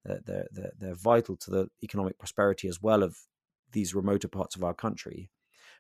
They're, 0.06 0.48
they're, 0.52 0.72
they're 0.78 0.96
vital 0.96 1.38
to 1.38 1.52
the 1.52 1.68
economic 1.82 2.18
prosperity 2.20 2.68
as 2.68 2.82
well 2.82 3.04
of 3.04 3.16
these 3.72 3.96
remoter 3.96 4.28
parts 4.28 4.56
of 4.56 4.64
our 4.64 4.74
country. 4.74 5.30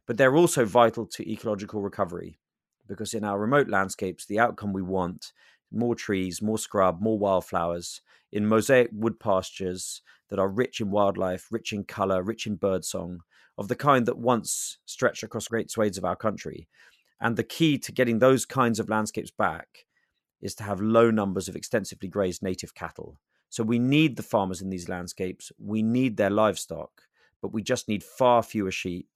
But 0.07 0.17
they're 0.17 0.35
also 0.35 0.65
vital 0.65 1.05
to 1.07 1.31
ecological 1.31 1.81
recovery 1.81 2.39
because 2.87 3.13
in 3.13 3.23
our 3.23 3.39
remote 3.39 3.67
landscapes 3.67 4.25
the 4.25 4.39
outcome 4.39 4.73
we 4.73 4.81
want 4.81 5.31
more 5.73 5.95
trees 5.95 6.41
more 6.41 6.57
scrub 6.57 7.01
more 7.01 7.17
wildflowers 7.17 8.01
in 8.31 8.45
mosaic 8.45 8.89
wood 8.91 9.19
pastures 9.19 10.01
that 10.29 10.39
are 10.39 10.49
rich 10.49 10.79
in 10.79 10.91
wildlife 10.91 11.47
rich 11.51 11.73
in 11.73 11.83
color 11.83 12.21
rich 12.21 12.47
in 12.47 12.55
birdsong 12.55 13.19
of 13.57 13.67
the 13.67 13.75
kind 13.75 14.05
that 14.05 14.17
once 14.17 14.77
stretched 14.85 15.23
across 15.23 15.47
great 15.47 15.69
swathes 15.69 15.97
of 15.97 16.05
our 16.05 16.15
country 16.15 16.67
and 17.23 17.37
the 17.37 17.43
key 17.43 17.77
to 17.77 17.91
getting 17.93 18.19
those 18.19 18.45
kinds 18.45 18.79
of 18.79 18.89
landscapes 18.89 19.31
back 19.31 19.85
is 20.41 20.53
to 20.55 20.63
have 20.63 20.81
low 20.81 21.09
numbers 21.09 21.47
of 21.47 21.55
extensively 21.55 22.09
grazed 22.09 22.43
native 22.43 22.75
cattle. 22.75 23.17
So 23.49 23.63
we 23.63 23.79
need 23.79 24.17
the 24.17 24.23
farmers 24.23 24.61
in 24.61 24.69
these 24.69 24.89
landscapes, 24.89 25.51
we 25.57 25.81
need 25.81 26.17
their 26.17 26.29
livestock, 26.29 27.03
but 27.41 27.53
we 27.53 27.63
just 27.63 27.87
need 27.87 28.03
far 28.03 28.43
fewer 28.43 28.71
sheep 28.71 29.07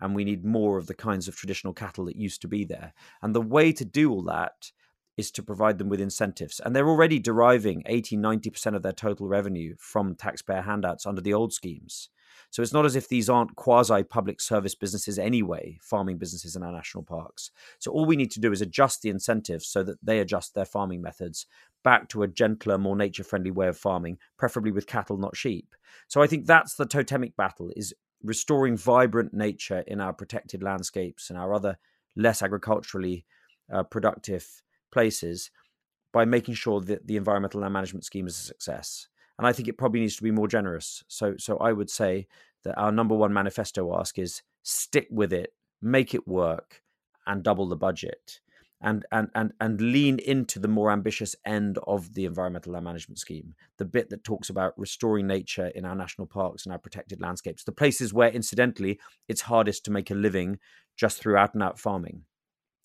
and 0.00 0.16
we 0.16 0.24
need 0.24 0.44
more 0.44 0.78
of 0.78 0.88
the 0.88 0.94
kinds 0.94 1.28
of 1.28 1.36
traditional 1.36 1.72
cattle 1.72 2.06
that 2.06 2.16
used 2.16 2.42
to 2.42 2.48
be 2.48 2.64
there. 2.64 2.92
And 3.22 3.34
the 3.34 3.40
way 3.40 3.72
to 3.72 3.84
do 3.84 4.10
all 4.10 4.22
that 4.24 4.72
is 5.16 5.30
to 5.32 5.42
provide 5.42 5.78
them 5.78 5.88
with 5.88 6.00
incentives. 6.00 6.60
And 6.60 6.74
they're 6.74 6.88
already 6.88 7.18
deriving 7.18 7.82
80, 7.86 8.16
90% 8.16 8.74
of 8.74 8.82
their 8.82 8.92
total 8.92 9.28
revenue 9.28 9.74
from 9.78 10.14
taxpayer 10.14 10.62
handouts 10.62 11.06
under 11.06 11.20
the 11.20 11.34
old 11.34 11.52
schemes. 11.52 12.08
So 12.50 12.62
it's 12.62 12.72
not 12.72 12.84
as 12.84 12.94
if 12.96 13.08
these 13.08 13.28
aren't 13.28 13.56
quasi 13.56 14.02
public 14.04 14.40
service 14.40 14.74
businesses 14.74 15.18
anyway, 15.18 15.78
farming 15.82 16.18
businesses 16.18 16.56
in 16.56 16.62
our 16.62 16.72
national 16.72 17.04
parks. 17.04 17.50
So 17.78 17.90
all 17.90 18.06
we 18.06 18.16
need 18.16 18.30
to 18.32 18.40
do 18.40 18.52
is 18.52 18.60
adjust 18.60 19.02
the 19.02 19.10
incentives 19.10 19.66
so 19.66 19.82
that 19.82 19.98
they 20.02 20.20
adjust 20.20 20.54
their 20.54 20.64
farming 20.64 21.02
methods 21.02 21.46
back 21.82 22.08
to 22.08 22.22
a 22.22 22.28
gentler, 22.28 22.78
more 22.78 22.96
nature 22.96 23.24
friendly 23.24 23.50
way 23.50 23.68
of 23.68 23.76
farming, 23.76 24.18
preferably 24.38 24.72
with 24.72 24.86
cattle, 24.86 25.16
not 25.16 25.36
sheep. 25.36 25.74
So 26.08 26.22
I 26.22 26.26
think 26.26 26.46
that's 26.46 26.74
the 26.76 26.86
totemic 26.86 27.36
battle 27.36 27.70
is 27.76 27.92
restoring 28.22 28.76
vibrant 28.76 29.34
nature 29.34 29.84
in 29.86 30.00
our 30.00 30.12
protected 30.12 30.62
landscapes 30.62 31.30
and 31.30 31.38
our 31.38 31.52
other 31.54 31.76
less 32.16 32.42
agriculturally 32.42 33.26
uh, 33.72 33.82
productive 33.82 34.62
places 34.94 35.50
by 36.12 36.24
making 36.24 36.54
sure 36.54 36.80
that 36.80 37.06
the 37.06 37.16
environmental 37.16 37.60
land 37.60 37.74
management 37.74 38.04
scheme 38.04 38.26
is 38.26 38.38
a 38.38 38.42
success 38.42 39.08
and 39.38 39.46
I 39.46 39.52
think 39.52 39.68
it 39.68 39.78
probably 39.78 40.00
needs 40.00 40.16
to 40.16 40.22
be 40.22 40.30
more 40.30 40.48
generous. 40.48 41.02
So, 41.08 41.34
so 41.38 41.58
I 41.58 41.72
would 41.72 41.90
say 41.90 42.26
that 42.64 42.78
our 42.78 42.92
number 42.92 43.14
one 43.14 43.32
manifesto 43.32 43.98
ask 43.98 44.18
is 44.18 44.42
stick 44.62 45.08
with 45.10 45.32
it, 45.32 45.52
make 45.82 46.14
it 46.14 46.26
work, 46.26 46.82
and 47.26 47.42
double 47.42 47.66
the 47.66 47.76
budget, 47.76 48.40
and 48.80 49.04
and 49.10 49.30
and 49.34 49.52
and 49.60 49.80
lean 49.80 50.18
into 50.20 50.58
the 50.58 50.68
more 50.68 50.90
ambitious 50.92 51.34
end 51.44 51.78
of 51.86 52.14
the 52.14 52.26
environmental 52.26 52.72
land 52.72 52.84
management 52.84 53.18
scheme, 53.18 53.54
the 53.78 53.84
bit 53.84 54.10
that 54.10 54.24
talks 54.24 54.50
about 54.50 54.78
restoring 54.78 55.26
nature 55.26 55.68
in 55.68 55.84
our 55.84 55.96
national 55.96 56.26
parks 56.26 56.64
and 56.64 56.72
our 56.72 56.78
protected 56.78 57.20
landscapes, 57.20 57.64
the 57.64 57.72
places 57.72 58.14
where, 58.14 58.30
incidentally, 58.30 59.00
it's 59.28 59.42
hardest 59.42 59.84
to 59.84 59.90
make 59.90 60.10
a 60.10 60.14
living 60.14 60.58
just 60.96 61.18
through 61.18 61.36
out 61.36 61.54
and 61.54 61.62
out 61.62 61.78
farming. 61.78 62.22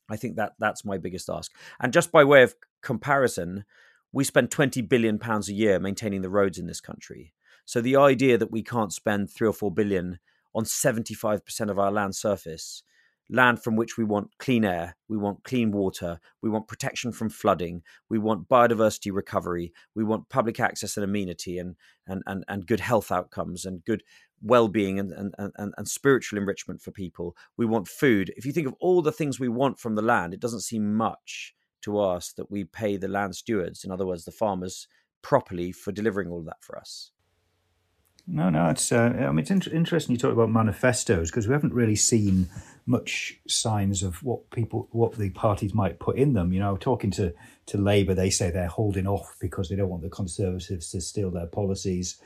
I 0.10 0.16
think 0.16 0.36
that 0.36 0.54
that's 0.60 0.86
my 0.86 0.98
biggest 0.98 1.30
ask. 1.30 1.51
And 1.80 1.94
just 1.94 2.12
by 2.12 2.24
way 2.24 2.44
of 2.44 2.56
comparison, 2.82 3.66
we 4.12 4.24
spend 4.24 4.51
20 4.51 4.82
billion 4.82 5.20
pounds 5.20 5.50
a 5.50 5.54
year 5.54 5.80
maintaining 5.80 6.22
the 6.22 6.30
roads 6.30 6.58
in 6.58 6.68
this 6.68 6.82
country. 6.82 7.34
So 7.66 7.82
the 7.82 7.96
idea 7.96 8.38
that 8.38 8.51
we 8.51 8.63
can't 8.63 8.92
spend 8.92 9.30
3 9.30 9.48
or 9.48 9.54
4 9.54 9.72
billion 9.72 10.20
on 10.56 10.63
75% 10.63 11.70
of 11.70 11.78
our 11.78 11.92
land 11.92 12.16
surface, 12.16 12.84
land 13.30 13.62
from 13.62 13.76
which 13.76 13.98
we 13.98 14.04
want 14.04 14.32
clean 14.40 14.66
air, 14.66 14.96
we 15.08 15.18
want 15.18 15.44
clean 15.44 15.72
water, 15.72 16.20
we 16.42 16.50
want 16.50 16.68
protection 16.68 17.12
from 17.12 17.30
flooding, 17.30 17.82
we 18.10 18.18
want 18.18 18.50
biodiversity 18.50 19.14
recovery, 19.14 19.72
we 19.96 20.04
want 20.04 20.30
public 20.30 20.60
access 20.60 20.98
and 20.98 21.04
amenity 21.04 21.58
and 21.58 21.76
and 22.08 22.24
and, 22.26 22.44
and 22.48 22.68
good 22.68 22.80
health 22.80 23.12
outcomes 23.12 23.66
and 23.66 23.86
good 23.86 24.04
well-being 24.42 25.00
and, 25.00 25.12
and, 25.12 25.34
and, 25.38 25.74
and 25.78 25.88
spiritual 25.88 26.40
enrichment 26.40 26.82
for 26.82 26.92
people. 26.92 27.36
We 27.58 27.66
want 27.66 27.88
food. 27.88 28.34
If 28.38 28.46
you 28.46 28.54
think 28.54 28.68
of 28.68 28.76
all 28.80 29.02
the 29.02 29.12
things 29.12 29.40
we 29.40 29.50
want 29.50 29.80
from 29.80 29.96
the 29.96 30.02
land, 30.02 30.34
it 30.34 30.40
doesn't 30.40 30.62
seem 30.62 30.96
much 30.96 31.54
to 31.82 32.00
us 32.00 32.34
that 32.34 32.50
we 32.50 32.64
pay 32.64 32.98
the 32.98 33.08
land 33.08 33.36
stewards, 33.36 33.84
in 33.84 33.92
other 33.92 34.06
words, 34.06 34.26
the 34.26 34.32
farmers, 34.32 34.88
properly 35.22 35.72
for 35.72 35.92
delivering 35.92 36.30
all 36.30 36.42
that 36.44 36.62
for 36.62 36.78
us. 36.78 37.12
No, 38.32 38.50
no, 38.50 38.70
it's. 38.70 38.92
Uh, 38.92 39.16
I 39.18 39.28
mean, 39.30 39.40
it's 39.40 39.50
inter- 39.50 39.72
interesting 39.72 40.14
you 40.14 40.20
talk 40.20 40.34
about 40.34 40.52
manifestos 40.52 41.32
because 41.32 41.48
we 41.48 41.54
haven't 41.54 41.74
really 41.74 41.96
seen 41.96 42.48
much 42.86 43.40
signs 43.48 44.04
of 44.04 44.22
what 44.24 44.50
people, 44.52 44.88
what 44.92 45.14
the 45.14 45.32
parties 45.32 45.74
might 45.74 46.00
put 46.00 46.16
in 46.16 46.34
them. 46.34 46.54
You 46.54 46.60
know, 46.60 46.78
talking 46.78 47.10
to 47.12 47.34
to 47.68 47.78
Labour, 47.78 48.14
they 48.14 48.30
say 48.30 48.52
they're 48.52 48.68
holding 48.68 49.08
off 49.08 49.36
because 49.42 49.70
they 49.70 49.76
don't 49.76 49.90
want 49.90 50.04
the 50.04 50.10
Conservatives 50.10 50.92
to 50.92 51.02
steal 51.02 51.32
their 51.32 51.48
policies. 51.48 52.22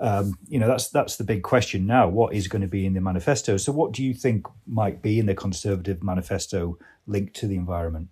Um, 0.00 0.38
you 0.48 0.58
know, 0.58 0.68
that's 0.68 0.90
that's 0.90 1.16
the 1.16 1.24
big 1.24 1.42
question 1.42 1.86
now. 1.86 2.08
What 2.08 2.34
is 2.34 2.46
going 2.46 2.62
to 2.62 2.68
be 2.68 2.84
in 2.84 2.92
the 2.92 3.00
manifesto? 3.00 3.56
So, 3.56 3.72
what 3.72 3.92
do 3.92 4.04
you 4.04 4.12
think 4.12 4.46
might 4.66 5.00
be 5.00 5.18
in 5.18 5.26
the 5.26 5.34
Conservative 5.34 6.02
manifesto 6.02 6.78
linked 7.06 7.34
to 7.36 7.46
the 7.46 7.56
environment? 7.56 8.08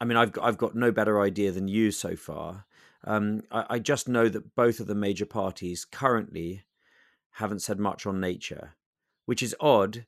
I 0.00 0.06
mean, 0.06 0.16
I've 0.16 0.36
I've 0.42 0.58
got 0.58 0.74
no 0.74 0.90
better 0.90 1.20
idea 1.20 1.52
than 1.52 1.68
you 1.68 1.92
so 1.92 2.16
far. 2.16 2.64
Um, 3.06 3.42
I, 3.50 3.64
I, 3.70 3.78
just 3.78 4.08
know 4.08 4.28
that 4.28 4.54
both 4.54 4.80
of 4.80 4.86
the 4.86 4.94
major 4.94 5.26
parties 5.26 5.84
currently 5.84 6.64
haven't 7.32 7.60
said 7.60 7.78
much 7.78 8.06
on 8.06 8.20
nature, 8.20 8.74
which 9.26 9.42
is 9.42 9.54
odd, 9.60 10.06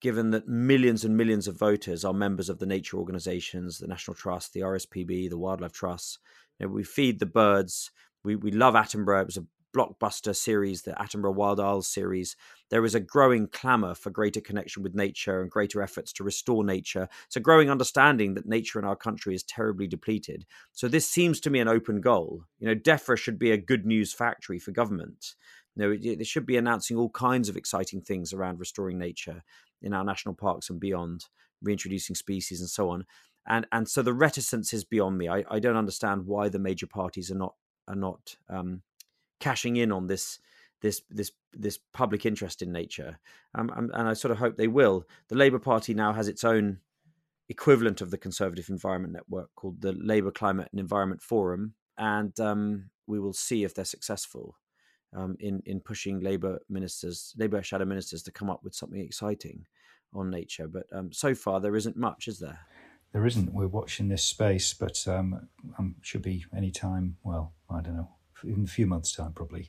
given 0.00 0.30
that 0.30 0.48
millions 0.48 1.04
and 1.04 1.16
millions 1.16 1.46
of 1.46 1.58
voters 1.58 2.04
are 2.04 2.14
members 2.14 2.48
of 2.48 2.58
the 2.58 2.66
nature 2.66 2.96
organisations, 2.96 3.78
the 3.78 3.86
National 3.86 4.14
Trust, 4.14 4.52
the 4.52 4.60
RSPB, 4.60 5.28
the 5.28 5.38
Wildlife 5.38 5.72
Trust. 5.72 6.18
You 6.58 6.66
know, 6.66 6.72
we 6.72 6.84
feed 6.84 7.18
the 7.18 7.26
birds. 7.26 7.90
We 8.24 8.36
we 8.36 8.50
love 8.50 8.74
Attenborough. 8.74 9.22
It 9.22 9.26
was 9.26 9.36
a 9.36 9.46
blockbuster 9.78 10.34
series, 10.34 10.82
the 10.82 10.92
Attenborough 10.92 11.34
Wild 11.34 11.60
Isles 11.60 11.86
series, 11.86 12.36
there 12.70 12.84
is 12.84 12.94
a 12.94 13.00
growing 13.00 13.46
clamour 13.46 13.94
for 13.94 14.10
greater 14.10 14.40
connection 14.40 14.82
with 14.82 14.94
nature 14.94 15.40
and 15.40 15.50
greater 15.50 15.80
efforts 15.82 16.12
to 16.14 16.24
restore 16.24 16.64
nature. 16.64 17.08
It's 17.26 17.36
a 17.36 17.40
growing 17.40 17.70
understanding 17.70 18.34
that 18.34 18.46
nature 18.46 18.78
in 18.78 18.84
our 18.84 18.96
country 18.96 19.34
is 19.34 19.44
terribly 19.44 19.86
depleted. 19.86 20.46
So 20.72 20.88
this 20.88 21.08
seems 21.08 21.40
to 21.40 21.50
me 21.50 21.60
an 21.60 21.68
open 21.68 22.00
goal. 22.00 22.42
You 22.58 22.68
know, 22.68 22.74
DEFRA 22.74 23.16
should 23.16 23.38
be 23.38 23.52
a 23.52 23.56
good 23.56 23.86
news 23.86 24.12
factory 24.12 24.58
for 24.58 24.72
government. 24.72 25.34
You 25.76 25.82
know, 25.82 26.16
they 26.16 26.24
should 26.24 26.46
be 26.46 26.56
announcing 26.56 26.96
all 26.96 27.10
kinds 27.10 27.48
of 27.48 27.56
exciting 27.56 28.00
things 28.00 28.32
around 28.32 28.58
restoring 28.58 28.98
nature 28.98 29.42
in 29.80 29.94
our 29.94 30.04
national 30.04 30.34
parks 30.34 30.70
and 30.70 30.80
beyond, 30.80 31.26
reintroducing 31.62 32.16
species 32.16 32.60
and 32.60 32.68
so 32.68 32.90
on. 32.90 33.04
And 33.46 33.66
and 33.70 33.88
so 33.88 34.02
the 34.02 34.12
reticence 34.12 34.74
is 34.74 34.84
beyond 34.84 35.16
me. 35.16 35.28
I, 35.28 35.44
I 35.48 35.60
don't 35.60 35.76
understand 35.76 36.26
why 36.26 36.48
the 36.48 36.58
major 36.58 36.86
parties 36.86 37.30
are 37.30 37.36
not 37.36 37.54
are 37.86 37.94
not 37.94 38.36
um, 38.50 38.82
cashing 39.40 39.76
in 39.76 39.92
on 39.92 40.06
this 40.06 40.38
this 40.80 41.02
this 41.10 41.32
this 41.52 41.78
public 41.92 42.24
interest 42.26 42.62
in 42.62 42.72
nature, 42.72 43.18
um, 43.54 43.70
um, 43.74 43.90
and 43.94 44.08
I 44.08 44.12
sort 44.12 44.32
of 44.32 44.38
hope 44.38 44.56
they 44.56 44.68
will. 44.68 45.04
The 45.28 45.36
Labour 45.36 45.58
Party 45.58 45.94
now 45.94 46.12
has 46.12 46.28
its 46.28 46.44
own 46.44 46.78
equivalent 47.48 48.00
of 48.00 48.10
the 48.10 48.18
Conservative 48.18 48.68
Environment 48.68 49.12
Network 49.12 49.50
called 49.56 49.80
the 49.80 49.92
Labour 49.92 50.30
Climate 50.30 50.68
and 50.70 50.80
Environment 50.80 51.22
Forum, 51.22 51.74
and 51.96 52.38
um, 52.38 52.90
we 53.06 53.18
will 53.18 53.32
see 53.32 53.64
if 53.64 53.74
they're 53.74 53.84
successful 53.84 54.56
um, 55.16 55.36
in 55.40 55.62
in 55.66 55.80
pushing 55.80 56.20
Labour 56.20 56.60
ministers, 56.68 57.34
Labour 57.36 57.62
shadow 57.62 57.84
ministers, 57.84 58.22
to 58.24 58.32
come 58.32 58.50
up 58.50 58.62
with 58.62 58.74
something 58.74 59.00
exciting 59.00 59.66
on 60.14 60.30
nature. 60.30 60.68
But 60.68 60.86
um, 60.92 61.12
so 61.12 61.34
far, 61.34 61.60
there 61.60 61.76
isn't 61.76 61.96
much, 61.96 62.28
is 62.28 62.38
there? 62.38 62.60
There 63.12 63.26
isn't. 63.26 63.52
We're 63.52 63.68
watching 63.68 64.08
this 64.08 64.22
space, 64.22 64.74
but 64.74 65.08
um, 65.08 65.48
should 66.02 66.22
be 66.22 66.44
any 66.54 66.70
time. 66.70 67.16
Well, 67.24 67.54
I 67.70 67.80
don't 67.80 67.96
know 67.96 68.10
in 68.44 68.64
a 68.64 68.66
few 68.66 68.86
months' 68.86 69.12
time, 69.12 69.32
probably. 69.32 69.68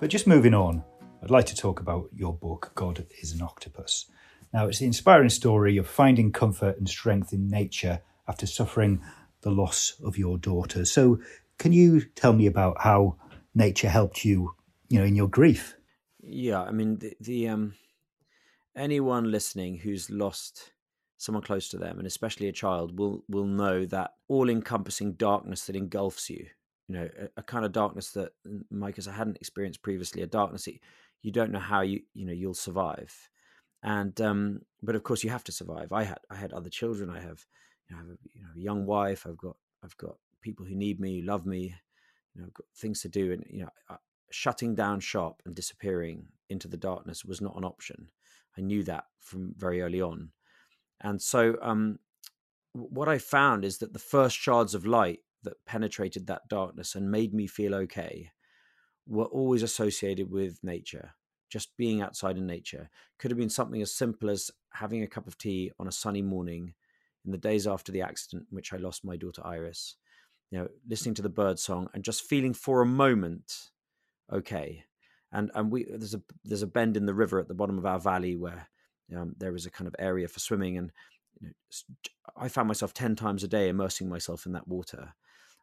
But 0.00 0.08
just 0.08 0.26
moving 0.26 0.54
on, 0.54 0.82
I'd 1.22 1.30
like 1.30 1.46
to 1.46 1.56
talk 1.56 1.80
about 1.80 2.08
your 2.14 2.32
book, 2.32 2.72
God 2.74 3.06
is 3.20 3.32
an 3.32 3.42
Octopus. 3.42 4.06
Now, 4.52 4.66
it's 4.66 4.78
the 4.78 4.86
inspiring 4.86 5.28
story 5.28 5.76
of 5.76 5.86
finding 5.86 6.32
comfort 6.32 6.78
and 6.78 6.88
strength 6.88 7.32
in 7.32 7.48
nature 7.48 8.00
after 8.26 8.46
suffering 8.46 9.02
the 9.42 9.50
loss 9.50 10.00
of 10.02 10.16
your 10.16 10.38
daughter. 10.38 10.84
So, 10.84 11.20
can 11.58 11.72
you 11.72 12.00
tell 12.00 12.32
me 12.32 12.46
about 12.46 12.80
how 12.80 13.16
nature 13.54 13.90
helped 13.90 14.24
you, 14.24 14.54
you 14.88 14.98
know, 14.98 15.04
in 15.04 15.14
your 15.14 15.28
grief? 15.28 15.76
Yeah, 16.22 16.62
I 16.62 16.70
mean, 16.70 16.98
the, 16.98 17.14
the 17.20 17.48
um, 17.48 17.74
anyone 18.74 19.30
listening 19.30 19.78
who's 19.78 20.08
lost 20.08 20.72
someone 21.20 21.44
close 21.44 21.68
to 21.68 21.78
them, 21.78 21.98
and 21.98 22.06
especially 22.06 22.48
a 22.48 22.52
child, 22.64 22.98
will 22.98 23.22
will 23.28 23.46
know 23.46 23.84
that 23.86 24.14
all-encompassing 24.28 25.12
darkness 25.12 25.66
that 25.66 25.76
engulfs 25.76 26.30
you. 26.30 26.46
You 26.88 26.94
know, 26.94 27.08
a, 27.24 27.40
a 27.40 27.42
kind 27.42 27.64
of 27.64 27.72
darkness 27.72 28.10
that, 28.12 28.30
Mike, 28.70 28.98
as 28.98 29.06
I 29.06 29.12
hadn't 29.12 29.36
experienced 29.36 29.82
previously, 29.82 30.22
a 30.22 30.26
darkness 30.26 30.64
that 30.64 30.80
you 31.22 31.30
don't 31.30 31.52
know 31.52 31.60
how 31.72 31.82
you 31.82 32.00
you 32.14 32.26
know 32.26 32.32
you'll 32.32 32.54
survive. 32.54 33.12
and 33.82 34.20
um, 34.20 34.60
but 34.82 34.94
of 34.96 35.02
course 35.02 35.24
you 35.24 35.30
have 35.30 35.44
to 35.44 35.52
survive. 35.52 35.92
I 35.92 36.04
had 36.04 36.18
I 36.30 36.36
had 36.36 36.52
other 36.52 36.70
children. 36.70 37.10
I 37.10 37.20
have 37.20 37.46
you 37.88 37.96
know, 37.96 38.02
I 38.02 38.06
have 38.06 38.10
a, 38.10 38.18
you 38.34 38.42
know, 38.42 38.48
a 38.56 38.60
young 38.60 38.86
wife. 38.86 39.26
I've 39.26 39.38
got 39.38 39.56
I've 39.84 39.96
got 39.96 40.16
people 40.42 40.66
who 40.66 40.74
need 40.74 41.00
me, 41.00 41.20
who 41.20 41.26
love 41.26 41.46
me. 41.46 41.74
You 42.34 42.40
know, 42.40 42.46
I've 42.46 42.54
got 42.54 42.66
things 42.76 43.02
to 43.02 43.08
do, 43.08 43.32
and 43.32 43.44
you 43.48 43.62
know, 43.62 43.70
uh, 43.88 43.96
shutting 44.30 44.74
down 44.74 45.00
shop 45.00 45.42
and 45.44 45.54
disappearing 45.54 46.26
into 46.48 46.68
the 46.68 46.76
darkness 46.76 47.24
was 47.24 47.40
not 47.40 47.56
an 47.56 47.64
option. 47.64 48.08
I 48.58 48.60
knew 48.62 48.82
that 48.84 49.04
from 49.20 49.54
very 49.56 49.80
early 49.80 50.00
on, 50.00 50.30
and 51.00 51.20
so 51.20 51.56
um, 51.62 51.98
what 52.72 53.08
I 53.08 53.18
found 53.18 53.64
is 53.64 53.78
that 53.78 53.92
the 53.92 53.98
first 53.98 54.36
shards 54.36 54.74
of 54.74 54.86
light 54.86 55.20
that 55.42 55.64
penetrated 55.66 56.26
that 56.26 56.48
darkness 56.48 56.94
and 56.94 57.10
made 57.10 57.32
me 57.32 57.46
feel 57.46 57.74
okay 57.74 58.30
were 59.06 59.24
always 59.24 59.62
associated 59.62 60.30
with 60.30 60.62
nature 60.62 61.14
just 61.50 61.76
being 61.76 62.00
outside 62.00 62.38
in 62.38 62.46
nature. 62.46 62.88
Could 63.18 63.30
have 63.30 63.38
been 63.38 63.50
something 63.50 63.82
as 63.82 63.92
simple 63.92 64.30
as 64.30 64.50
having 64.72 65.02
a 65.02 65.08
cup 65.08 65.26
of 65.26 65.36
tea 65.36 65.72
on 65.78 65.88
a 65.88 65.92
sunny 65.92 66.22
morning 66.22 66.74
in 67.26 67.32
the 67.32 67.38
days 67.38 67.66
after 67.66 67.92
the 67.92 68.02
accident 68.02 68.46
in 68.50 68.56
which 68.56 68.72
I 68.72 68.76
lost 68.76 69.04
my 69.04 69.16
daughter 69.16 69.42
Iris. 69.44 69.96
You 70.50 70.60
know, 70.60 70.68
listening 70.88 71.14
to 71.14 71.22
the 71.22 71.28
bird 71.28 71.58
song 71.58 71.88
and 71.92 72.04
just 72.04 72.22
feeling 72.22 72.54
for 72.54 72.80
a 72.80 72.86
moment 72.86 73.70
okay. 74.32 74.84
And 75.32 75.50
and 75.54 75.70
we 75.70 75.84
there's 75.84 76.14
a 76.14 76.22
there's 76.44 76.62
a 76.62 76.68
bend 76.68 76.96
in 76.96 77.06
the 77.06 77.14
river 77.14 77.38
at 77.38 77.48
the 77.48 77.54
bottom 77.54 77.78
of 77.78 77.86
our 77.86 78.00
valley 78.00 78.36
where 78.36 78.68
um, 79.16 79.34
was 79.52 79.66
a 79.66 79.70
kind 79.70 79.88
of 79.88 79.96
area 79.98 80.28
for 80.28 80.40
swimming, 80.40 80.76
and 80.78 80.92
you 81.40 81.48
know, 81.48 81.52
I 82.36 82.48
found 82.48 82.68
myself 82.68 82.94
ten 82.94 83.16
times 83.16 83.44
a 83.44 83.48
day 83.48 83.68
immersing 83.68 84.08
myself 84.08 84.46
in 84.46 84.52
that 84.52 84.68
water. 84.68 85.14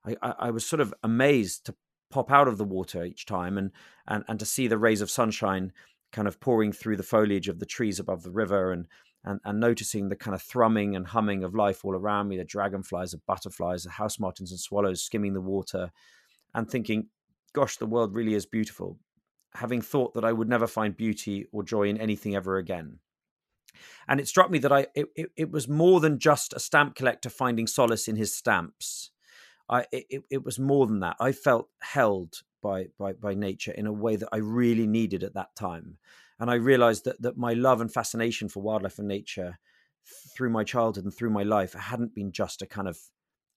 I, 0.05 0.15
I, 0.21 0.33
I 0.39 0.51
was 0.51 0.65
sort 0.65 0.79
of 0.79 0.93
amazed 1.03 1.65
to 1.65 1.75
pop 2.09 2.31
out 2.31 2.47
of 2.47 2.57
the 2.57 2.65
water 2.65 3.03
each 3.03 3.25
time 3.25 3.57
and 3.57 3.71
and 4.07 4.23
and 4.27 4.39
to 4.39 4.45
see 4.45 4.67
the 4.67 4.77
rays 4.77 5.01
of 5.01 5.11
sunshine 5.11 5.71
kind 6.11 6.27
of 6.27 6.39
pouring 6.39 6.71
through 6.71 6.97
the 6.97 7.03
foliage 7.03 7.49
of 7.49 7.59
the 7.59 7.65
trees 7.65 7.99
above 7.99 8.23
the 8.23 8.31
river 8.31 8.71
and 8.71 8.87
and, 9.25 9.41
and 9.43 9.59
noticing 9.59 10.07
the 10.07 10.15
kind 10.15 10.33
of 10.33 10.41
thrumming 10.41 10.95
and 10.95 11.07
humming 11.07 11.43
of 11.43 11.53
life 11.53 11.83
all 11.83 11.95
around 11.95 12.27
me 12.29 12.37
the 12.37 12.45
dragonflies 12.45 13.11
the 13.11 13.21
butterflies 13.27 13.83
the 13.83 13.89
house 13.89 14.19
martins 14.19 14.51
and 14.51 14.59
swallows 14.59 15.03
skimming 15.03 15.33
the 15.33 15.41
water 15.41 15.91
and 16.53 16.69
thinking 16.69 17.07
gosh 17.53 17.77
the 17.77 17.85
world 17.85 18.15
really 18.15 18.33
is 18.33 18.45
beautiful 18.45 18.97
having 19.55 19.81
thought 19.81 20.13
that 20.13 20.23
i 20.23 20.31
would 20.31 20.47
never 20.47 20.67
find 20.67 20.95
beauty 20.95 21.45
or 21.51 21.63
joy 21.63 21.83
in 21.83 21.97
anything 21.97 22.35
ever 22.35 22.57
again 22.57 22.99
and 24.07 24.19
it 24.19 24.27
struck 24.27 24.49
me 24.49 24.59
that 24.59 24.71
i 24.71 24.87
it, 24.95 25.07
it, 25.15 25.31
it 25.35 25.51
was 25.51 25.67
more 25.67 25.99
than 25.99 26.19
just 26.19 26.53
a 26.53 26.59
stamp 26.59 26.95
collector 26.95 27.29
finding 27.29 27.67
solace 27.67 28.07
in 28.07 28.15
his 28.15 28.33
stamps 28.33 29.11
I 29.69 29.85
it, 29.91 30.23
it 30.29 30.45
was 30.45 30.59
more 30.59 30.87
than 30.87 31.01
that. 31.01 31.17
I 31.19 31.31
felt 31.31 31.69
held 31.81 32.41
by 32.61 32.87
by 32.97 33.13
by 33.13 33.33
nature 33.33 33.71
in 33.71 33.87
a 33.87 33.93
way 33.93 34.15
that 34.15 34.29
I 34.31 34.37
really 34.37 34.87
needed 34.87 35.23
at 35.23 35.33
that 35.33 35.55
time, 35.55 35.97
and 36.39 36.49
I 36.49 36.55
realized 36.55 37.05
that 37.05 37.21
that 37.21 37.37
my 37.37 37.53
love 37.53 37.81
and 37.81 37.91
fascination 37.91 38.49
for 38.49 38.61
wildlife 38.61 38.99
and 38.99 39.07
nature 39.07 39.59
through 40.33 40.51
my 40.51 40.63
childhood 40.63 41.03
and 41.03 41.13
through 41.13 41.31
my 41.31 41.43
life 41.43 41.73
hadn't 41.73 42.15
been 42.15 42.31
just 42.31 42.61
a 42.61 42.65
kind 42.65 42.87
of 42.87 42.97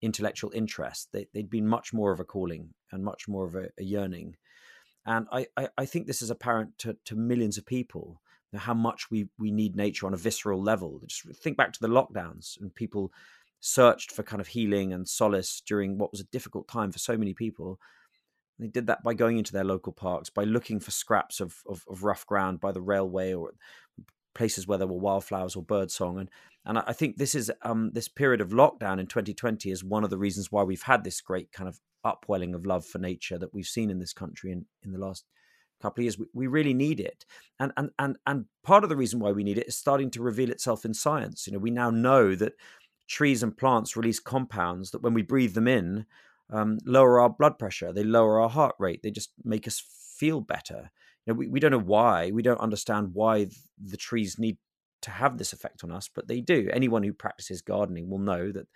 intellectual 0.03 0.51
interest. 0.53 1.11
They, 1.13 1.29
had 1.35 1.51
been 1.51 1.67
much 1.67 1.93
more 1.93 2.11
of 2.11 2.19
a 2.19 2.25
calling 2.25 2.75
and 2.91 3.05
much 3.05 3.29
more 3.29 3.47
of 3.47 3.55
a, 3.55 3.69
a 3.79 3.85
yearning. 3.85 4.37
And 5.07 5.29
I, 5.31 5.47
I, 5.57 5.69
I, 5.79 5.87
think 5.87 6.07
this 6.07 6.23
is 6.23 6.31
apparent 6.31 6.77
to, 6.79 6.97
to 7.05 7.15
millions 7.15 7.57
of 7.57 7.67
people 7.67 8.21
how 8.55 8.75
much 8.75 9.11
we, 9.11 9.29
we 9.39 9.51
need 9.51 9.77
nature 9.77 10.07
on 10.07 10.15
a 10.15 10.19
visceral 10.19 10.63
level. 10.63 11.01
Just 11.07 11.23
think 11.43 11.57
back 11.57 11.73
to 11.73 11.81
the 11.81 11.89
lockdowns 11.89 12.61
and 12.61 12.75
people 12.75 13.13
searched 13.61 14.11
for 14.11 14.23
kind 14.23 14.41
of 14.41 14.49
healing 14.49 14.93
and 14.93 15.09
solace 15.09 15.63
during 15.65 15.99
what 15.99 16.11
was 16.11 16.21
a 16.21 16.25
difficult 16.25 16.67
time 16.67 16.91
for 16.91 16.99
so 16.99 17.17
many 17.17 17.35
people. 17.35 17.79
They 18.59 18.69
did 18.69 18.87
that 18.89 19.03
by 19.03 19.15
going 19.15 19.39
into 19.39 19.53
their 19.53 19.65
local 19.65 19.93
parks, 19.93 20.31
by 20.31 20.45
looking 20.45 20.81
for 20.81 20.91
scraps 20.91 21.41
of, 21.41 21.57
of, 21.69 21.85
of 21.89 22.05
rough 22.05 22.27
ground 22.27 22.61
by 22.61 22.73
the 22.73 22.81
railway 22.81 23.33
or 23.33 23.53
places 24.35 24.67
where 24.67 24.79
there 24.79 24.87
were 24.87 24.99
wildflowers 24.99 25.57
or 25.57 25.63
birdsong. 25.63 26.19
And 26.19 26.31
and 26.67 26.79
I 26.79 26.93
think 26.93 27.17
this 27.17 27.35
is 27.35 27.51
um, 27.63 27.91
this 27.95 28.09
period 28.09 28.43
of 28.43 28.51
lockdown 28.51 29.01
in 29.01 29.07
2020 29.07 29.71
is 29.71 29.83
one 29.83 30.05
of 30.05 30.11
the 30.11 30.19
reasons 30.19 30.53
why 30.53 30.63
we've 30.63 30.83
had 30.83 31.05
this 31.05 31.23
great 31.23 31.53
kind 31.53 31.69
of 31.69 31.81
upwelling 32.05 32.55
of 32.55 32.67
love 32.67 32.85
for 32.85 32.99
nature 32.99 33.39
that 33.39 33.55
we've 33.55 33.67
seen 33.67 33.91
in 33.91 33.99
this 33.99 34.13
country 34.13 34.53
in, 34.53 34.67
in 34.83 34.93
the 34.93 34.99
last 34.99 35.25
couple 35.81 36.03
of 36.03 36.05
years. 36.05 36.19
We, 36.19 36.27
we 36.33 36.47
really 36.47 36.75
need 36.75 37.01
it. 37.01 37.25
And, 37.59 37.73
and 37.77 37.91
and 37.99 38.17
and 38.27 38.45
part 38.63 38.85
of 38.85 38.91
the 38.91 38.97
reason 38.97 39.21
why 39.21 39.33
we 39.33 39.45
need 39.45 39.59
it 39.59 39.69
is 39.69 39.77
starting 39.77 40.11
to 40.13 40.23
reveal 40.23 40.51
itself 40.51 40.85
in 40.85 40.95
science. 40.95 41.47
You 41.47 41.53
know, 41.53 41.59
we 41.59 41.71
now 41.71 41.91
know 41.91 42.35
that 42.35 42.55
trees 43.11 43.43
and 43.43 43.57
plants 43.57 43.97
release 43.97 44.21
compounds 44.21 44.93
that 44.93 45.03
when 45.03 45.13
we 45.13 45.23
breathe 45.23 45.55
them 45.55 45.67
in 45.67 46.07
um, 46.51 46.79
lower 46.85 47.21
our 47.21 47.29
blood 47.29 47.59
pressure 47.59 47.93
they 47.93 48.05
lower 48.05 48.41
our 48.41 48.49
heart 48.49 48.77
rate 48.79 49.03
they 49.03 49.11
just 49.11 49.33
make 49.45 49.67
us 49.67 49.83
feel 50.17 50.41
better 50.41 50.91
you 51.27 51.33
know 51.33 51.37
we, 51.37 51.49
we 51.49 51.59
don't 51.59 51.73
know 51.73 51.79
why 51.79 52.31
we 52.31 52.41
don't 52.41 52.61
understand 52.61 53.11
why 53.13 53.49
the 53.83 53.97
trees 53.97 54.39
need 54.39 54.57
to 55.03 55.11
have 55.11 55.39
this 55.39 55.53
effect 55.53 55.83
on 55.83 55.91
us 55.91 56.09
but 56.13 56.29
they 56.29 56.41
do 56.41 56.71
anyone 56.73 57.03
who 57.03 57.13
practices 57.13 57.61
gardening 57.61 58.09
will 58.09 58.19
know 58.19 58.53
that 58.53 58.69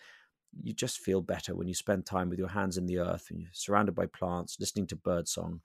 you 0.62 0.72
just 0.72 0.98
feel 0.98 1.20
better 1.20 1.54
when 1.54 1.68
you 1.68 1.74
spend 1.74 2.04
time 2.04 2.28
with 2.28 2.38
your 2.38 2.48
hands 2.48 2.76
in 2.76 2.86
the 2.86 2.98
earth 2.98 3.28
and 3.30 3.40
you're 3.40 3.48
surrounded 3.52 3.94
by 3.94 4.06
plants 4.06 4.56
listening 4.58 4.86
to 4.86 4.96
birdsong 4.96 5.60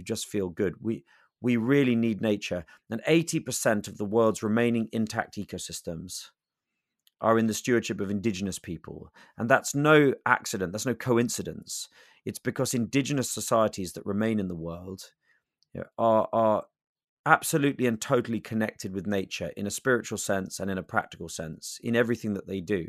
you 0.00 0.04
just 0.04 0.26
feel 0.26 0.48
good 0.48 0.74
we 0.80 1.04
we 1.42 1.56
really 1.56 1.96
need 1.96 2.20
nature 2.20 2.64
and 2.90 3.00
80% 3.08 3.88
of 3.88 3.96
the 3.96 4.04
world's 4.04 4.42
remaining 4.42 4.88
intact 4.92 5.36
ecosystems 5.36 6.30
are 7.20 7.38
in 7.38 7.46
the 7.46 7.54
stewardship 7.54 8.00
of 8.00 8.10
indigenous 8.10 8.58
people. 8.58 9.12
And 9.36 9.48
that's 9.48 9.74
no 9.74 10.14
accident, 10.24 10.72
that's 10.72 10.86
no 10.86 10.94
coincidence. 10.94 11.88
It's 12.24 12.38
because 12.38 12.74
indigenous 12.74 13.30
societies 13.30 13.92
that 13.92 14.06
remain 14.06 14.40
in 14.40 14.48
the 14.48 14.54
world 14.54 15.12
you 15.74 15.80
know, 15.80 15.86
are, 15.98 16.28
are 16.32 16.64
absolutely 17.26 17.86
and 17.86 18.00
totally 18.00 18.40
connected 18.40 18.94
with 18.94 19.06
nature 19.06 19.52
in 19.56 19.66
a 19.66 19.70
spiritual 19.70 20.18
sense 20.18 20.60
and 20.60 20.70
in 20.70 20.78
a 20.78 20.82
practical 20.82 21.28
sense 21.28 21.78
in 21.82 21.94
everything 21.94 22.34
that 22.34 22.46
they 22.46 22.60
do. 22.60 22.86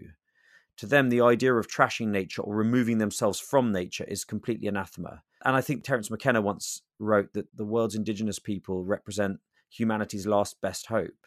To 0.77 0.85
them, 0.85 1.09
the 1.09 1.21
idea 1.21 1.53
of 1.53 1.67
trashing 1.67 2.07
nature 2.07 2.41
or 2.41 2.55
removing 2.55 2.97
themselves 2.97 3.39
from 3.39 3.71
nature 3.71 4.05
is 4.05 4.23
completely 4.23 4.67
anathema. 4.67 5.21
And 5.43 5.55
I 5.55 5.61
think 5.61 5.83
Terence 5.83 6.11
McKenna 6.11 6.41
once 6.41 6.81
wrote 6.99 7.33
that 7.33 7.55
the 7.55 7.65
world's 7.65 7.95
indigenous 7.95 8.39
people 8.39 8.83
represent 8.83 9.39
humanity's 9.69 10.27
last 10.27 10.61
best 10.61 10.87
hope. 10.87 11.25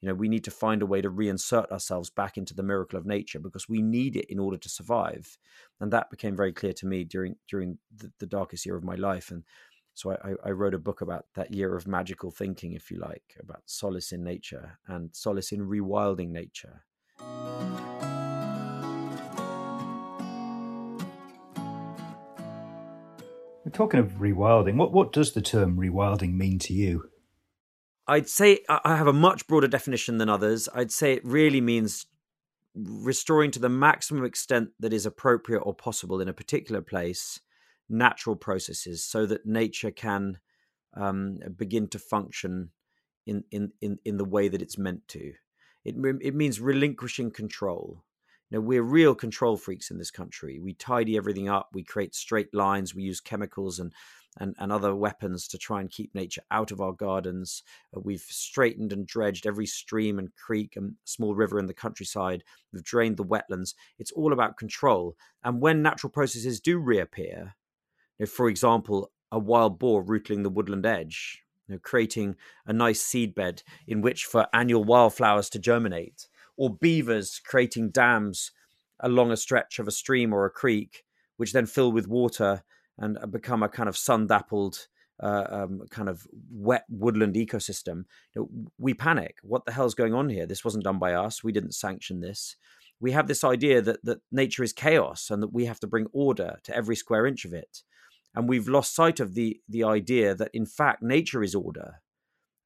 You 0.00 0.08
know 0.08 0.14
we 0.14 0.28
need 0.28 0.42
to 0.44 0.50
find 0.50 0.82
a 0.82 0.86
way 0.86 1.00
to 1.00 1.10
reinsert 1.10 1.70
ourselves 1.70 2.10
back 2.10 2.36
into 2.36 2.54
the 2.54 2.64
miracle 2.64 2.98
of 2.98 3.06
nature 3.06 3.38
because 3.38 3.68
we 3.68 3.82
need 3.82 4.16
it 4.16 4.26
in 4.28 4.40
order 4.40 4.56
to 4.56 4.68
survive. 4.68 5.38
And 5.80 5.92
that 5.92 6.10
became 6.10 6.34
very 6.34 6.52
clear 6.52 6.72
to 6.72 6.86
me 6.86 7.04
during 7.04 7.36
during 7.48 7.78
the, 7.96 8.12
the 8.18 8.26
darkest 8.26 8.66
year 8.66 8.76
of 8.76 8.82
my 8.82 8.96
life. 8.96 9.30
And 9.30 9.44
so 9.94 10.10
I, 10.10 10.48
I, 10.48 10.50
wrote 10.52 10.74
a 10.74 10.78
book 10.78 11.02
about 11.02 11.26
that 11.34 11.52
year 11.52 11.76
of 11.76 11.86
magical 11.86 12.30
thinking 12.30 12.72
if 12.72 12.90
you 12.90 12.98
like 12.98 13.36
about 13.38 13.62
solace 13.66 14.10
in 14.10 14.24
nature 14.24 14.78
and 14.88 15.10
solace 15.12 15.52
in 15.52 15.60
rewilding 15.60 16.30
nature 16.30 16.84
talking 23.72 24.00
of 24.00 24.12
rewilding 24.12 24.76
what 24.76 24.92
what 24.92 25.12
does 25.12 25.32
the 25.32 25.42
term 25.42 25.76
rewilding 25.76 26.34
mean 26.34 26.58
to 26.58 26.72
you 26.72 27.08
I'd 28.06 28.28
say 28.28 28.64
I 28.68 28.96
have 28.96 29.06
a 29.06 29.12
much 29.12 29.46
broader 29.46 29.68
definition 29.68 30.18
than 30.18 30.28
others. 30.28 30.68
I'd 30.74 30.90
say 30.90 31.12
it 31.12 31.24
really 31.24 31.60
means 31.60 32.06
restoring 32.74 33.50
to 33.52 33.58
the 33.58 33.68
maximum 33.68 34.24
extent 34.24 34.70
that 34.80 34.92
is 34.92 35.06
appropriate 35.06 35.60
or 35.60 35.74
possible 35.74 36.20
in 36.20 36.28
a 36.28 36.32
particular 36.32 36.80
place 36.80 37.40
natural 37.88 38.34
processes 38.34 39.04
so 39.04 39.26
that 39.26 39.46
nature 39.46 39.90
can 39.90 40.38
um, 40.96 41.38
begin 41.56 41.88
to 41.88 41.98
function 41.98 42.70
in, 43.26 43.44
in, 43.50 43.72
in, 43.80 43.98
in 44.04 44.16
the 44.16 44.24
way 44.24 44.48
that 44.48 44.62
it's 44.62 44.78
meant 44.78 45.06
to. 45.08 45.32
It, 45.84 45.94
it 46.22 46.34
means 46.34 46.60
relinquishing 46.60 47.30
control. 47.30 48.02
We're 48.52 48.82
real 48.82 49.14
control 49.14 49.56
freaks 49.56 49.90
in 49.90 49.98
this 49.98 50.10
country. 50.10 50.58
We 50.60 50.74
tidy 50.74 51.16
everything 51.16 51.48
up. 51.48 51.70
We 51.72 51.82
create 51.82 52.14
straight 52.14 52.52
lines. 52.54 52.94
We 52.94 53.02
use 53.02 53.20
chemicals 53.20 53.78
and 53.78 53.92
and, 54.38 54.54
and 54.58 54.72
other 54.72 54.94
weapons 54.94 55.46
to 55.48 55.58
try 55.58 55.80
and 55.80 55.90
keep 55.90 56.14
nature 56.14 56.42
out 56.50 56.70
of 56.70 56.80
our 56.80 56.92
gardens. 56.92 57.62
Uh, 57.94 58.00
we've 58.00 58.20
straightened 58.20 58.92
and 58.92 59.06
dredged 59.06 59.46
every 59.46 59.66
stream 59.66 60.18
and 60.18 60.34
creek 60.34 60.74
and 60.76 60.94
small 61.04 61.34
river 61.34 61.58
in 61.58 61.66
the 61.66 61.74
countryside. 61.74 62.42
We've 62.72 62.82
drained 62.82 63.18
the 63.18 63.24
wetlands. 63.24 63.74
It's 63.98 64.12
all 64.12 64.32
about 64.32 64.56
control. 64.56 65.16
And 65.44 65.60
when 65.60 65.82
natural 65.82 66.10
processes 66.10 66.60
do 66.60 66.78
reappear, 66.78 67.54
for 68.26 68.48
example, 68.48 69.10
a 69.30 69.38
wild 69.38 69.78
boar 69.78 70.02
rootling 70.02 70.42
the 70.42 70.50
woodland 70.50 70.86
edge, 70.86 71.42
you 71.68 71.74
know, 71.74 71.80
creating 71.82 72.36
a 72.66 72.72
nice 72.72 73.02
seedbed 73.02 73.62
in 73.86 74.00
which 74.00 74.24
for 74.24 74.46
annual 74.52 74.84
wildflowers 74.84 75.48
to 75.50 75.58
germinate, 75.58 76.28
or 76.62 76.70
beavers 76.70 77.40
creating 77.44 77.90
dams 77.90 78.52
along 79.00 79.32
a 79.32 79.36
stretch 79.36 79.80
of 79.80 79.88
a 79.88 79.90
stream 79.90 80.32
or 80.32 80.44
a 80.44 80.50
creek, 80.50 81.02
which 81.36 81.52
then 81.52 81.66
fill 81.66 81.90
with 81.90 82.06
water 82.06 82.62
and 82.96 83.18
uh, 83.18 83.26
become 83.26 83.64
a 83.64 83.68
kind 83.68 83.88
of 83.88 83.96
sun 83.96 84.28
dappled 84.28 84.86
uh, 85.20 85.44
um, 85.50 85.80
kind 85.90 86.08
of 86.08 86.24
wet 86.52 86.84
woodland 86.88 87.34
ecosystem, 87.34 88.04
you 88.32 88.42
know, 88.42 88.48
we 88.78 88.94
panic. 88.94 89.38
What 89.42 89.64
the 89.64 89.72
hell's 89.72 89.96
going 89.96 90.14
on 90.14 90.28
here? 90.28 90.46
This 90.46 90.64
wasn't 90.64 90.84
done 90.84 91.00
by 91.00 91.14
us. 91.14 91.42
We 91.42 91.50
didn't 91.50 91.74
sanction 91.74 92.20
this. 92.20 92.54
We 93.00 93.10
have 93.10 93.26
this 93.26 93.42
idea 93.42 93.82
that 93.82 94.04
that 94.04 94.20
nature 94.30 94.62
is 94.62 94.72
chaos 94.72 95.30
and 95.30 95.42
that 95.42 95.52
we 95.52 95.64
have 95.64 95.80
to 95.80 95.88
bring 95.88 96.06
order 96.12 96.58
to 96.62 96.76
every 96.76 96.94
square 96.94 97.26
inch 97.26 97.44
of 97.44 97.52
it. 97.52 97.82
And 98.36 98.48
we've 98.48 98.68
lost 98.68 98.94
sight 98.94 99.18
of 99.18 99.34
the 99.34 99.60
the 99.68 99.82
idea 99.82 100.32
that 100.36 100.50
in 100.54 100.66
fact 100.66 101.02
nature 101.02 101.42
is 101.42 101.56
order, 101.56 102.02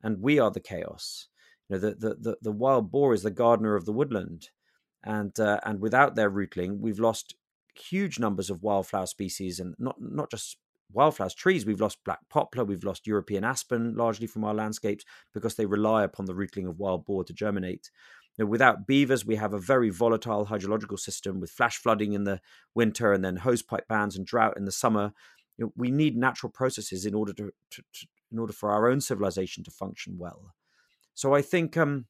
and 0.03 0.21
we 0.21 0.39
are 0.39 0.51
the 0.51 0.61
chaos. 0.61 1.29
You 1.69 1.77
know, 1.77 1.79
the 1.79 1.95
the 1.95 2.15
the, 2.15 2.37
the 2.43 2.53
wild 2.53 2.91
boar 2.91 3.15
is 3.15 3.23
the 3.23 3.31
gardener 3.31 3.75
of 3.75 3.85
the 3.85 3.93
woodland, 3.93 4.51
and 5.05 5.39
uh, 5.39 5.61
and 5.65 5.81
without 5.81 6.15
their 6.15 6.31
rootling, 6.31 6.81
we've 6.81 7.01
lost 7.01 7.35
huge 7.75 8.19
numbers 8.19 8.51
of 8.51 8.63
wildflower 8.63 9.07
species, 9.07 9.61
and 9.61 9.75
not 9.79 9.97
not 10.01 10.31
just 10.31 10.59
wildflowers, 10.93 11.35
trees. 11.35 11.67
We've 11.67 11.81
lost 11.81 12.05
black 12.05 12.21
poplar, 12.31 12.65
we've 12.65 12.85
lost 12.85 13.07
European 13.07 13.45
aspen 13.45 13.97
largely 13.97 14.27
from 14.27 14.45
our 14.45 14.55
landscapes 14.55 15.05
because 15.35 15.57
they 15.57 15.67
rely 15.67 16.05
upon 16.05 16.27
the 16.27 16.35
rootling 16.35 16.69
of 16.69 16.79
wild 16.79 17.05
boar 17.05 17.25
to 17.25 17.33
germinate. 17.33 17.91
Know, 18.39 18.47
without 18.47 18.87
beavers, 18.87 19.25
we 19.25 19.37
have 19.37 19.55
a 19.55 19.59
very 19.59 19.89
volatile 19.89 20.47
hydrological 20.47 20.99
system 20.99 21.41
with 21.41 21.51
flash 21.51 21.79
flooding 21.79 22.13
in 22.13 22.25
the 22.25 22.41
winter 22.75 23.13
and 23.13 23.25
then 23.25 23.39
hosepipe 23.39 23.89
bans 23.89 24.17
and 24.17 24.27
drought 24.27 24.59
in 24.59 24.67
the 24.67 24.73
summer. 24.73 25.13
You 25.57 25.67
know, 25.67 25.73
we 25.75 25.91
need 25.91 26.17
natural 26.17 26.51
processes 26.53 27.07
in 27.07 27.15
order 27.15 27.33
to, 27.33 27.51
to, 27.71 27.83
to, 27.83 28.07
in 28.31 28.39
order 28.39 28.53
for 28.53 28.71
our 28.71 28.89
own 28.89 29.01
civilization 29.01 29.65
to 29.65 29.71
function 29.71 30.19
well. 30.19 30.53
So 31.17 31.35
I 31.35 31.41
think 31.41 31.77
um, 31.79 32.05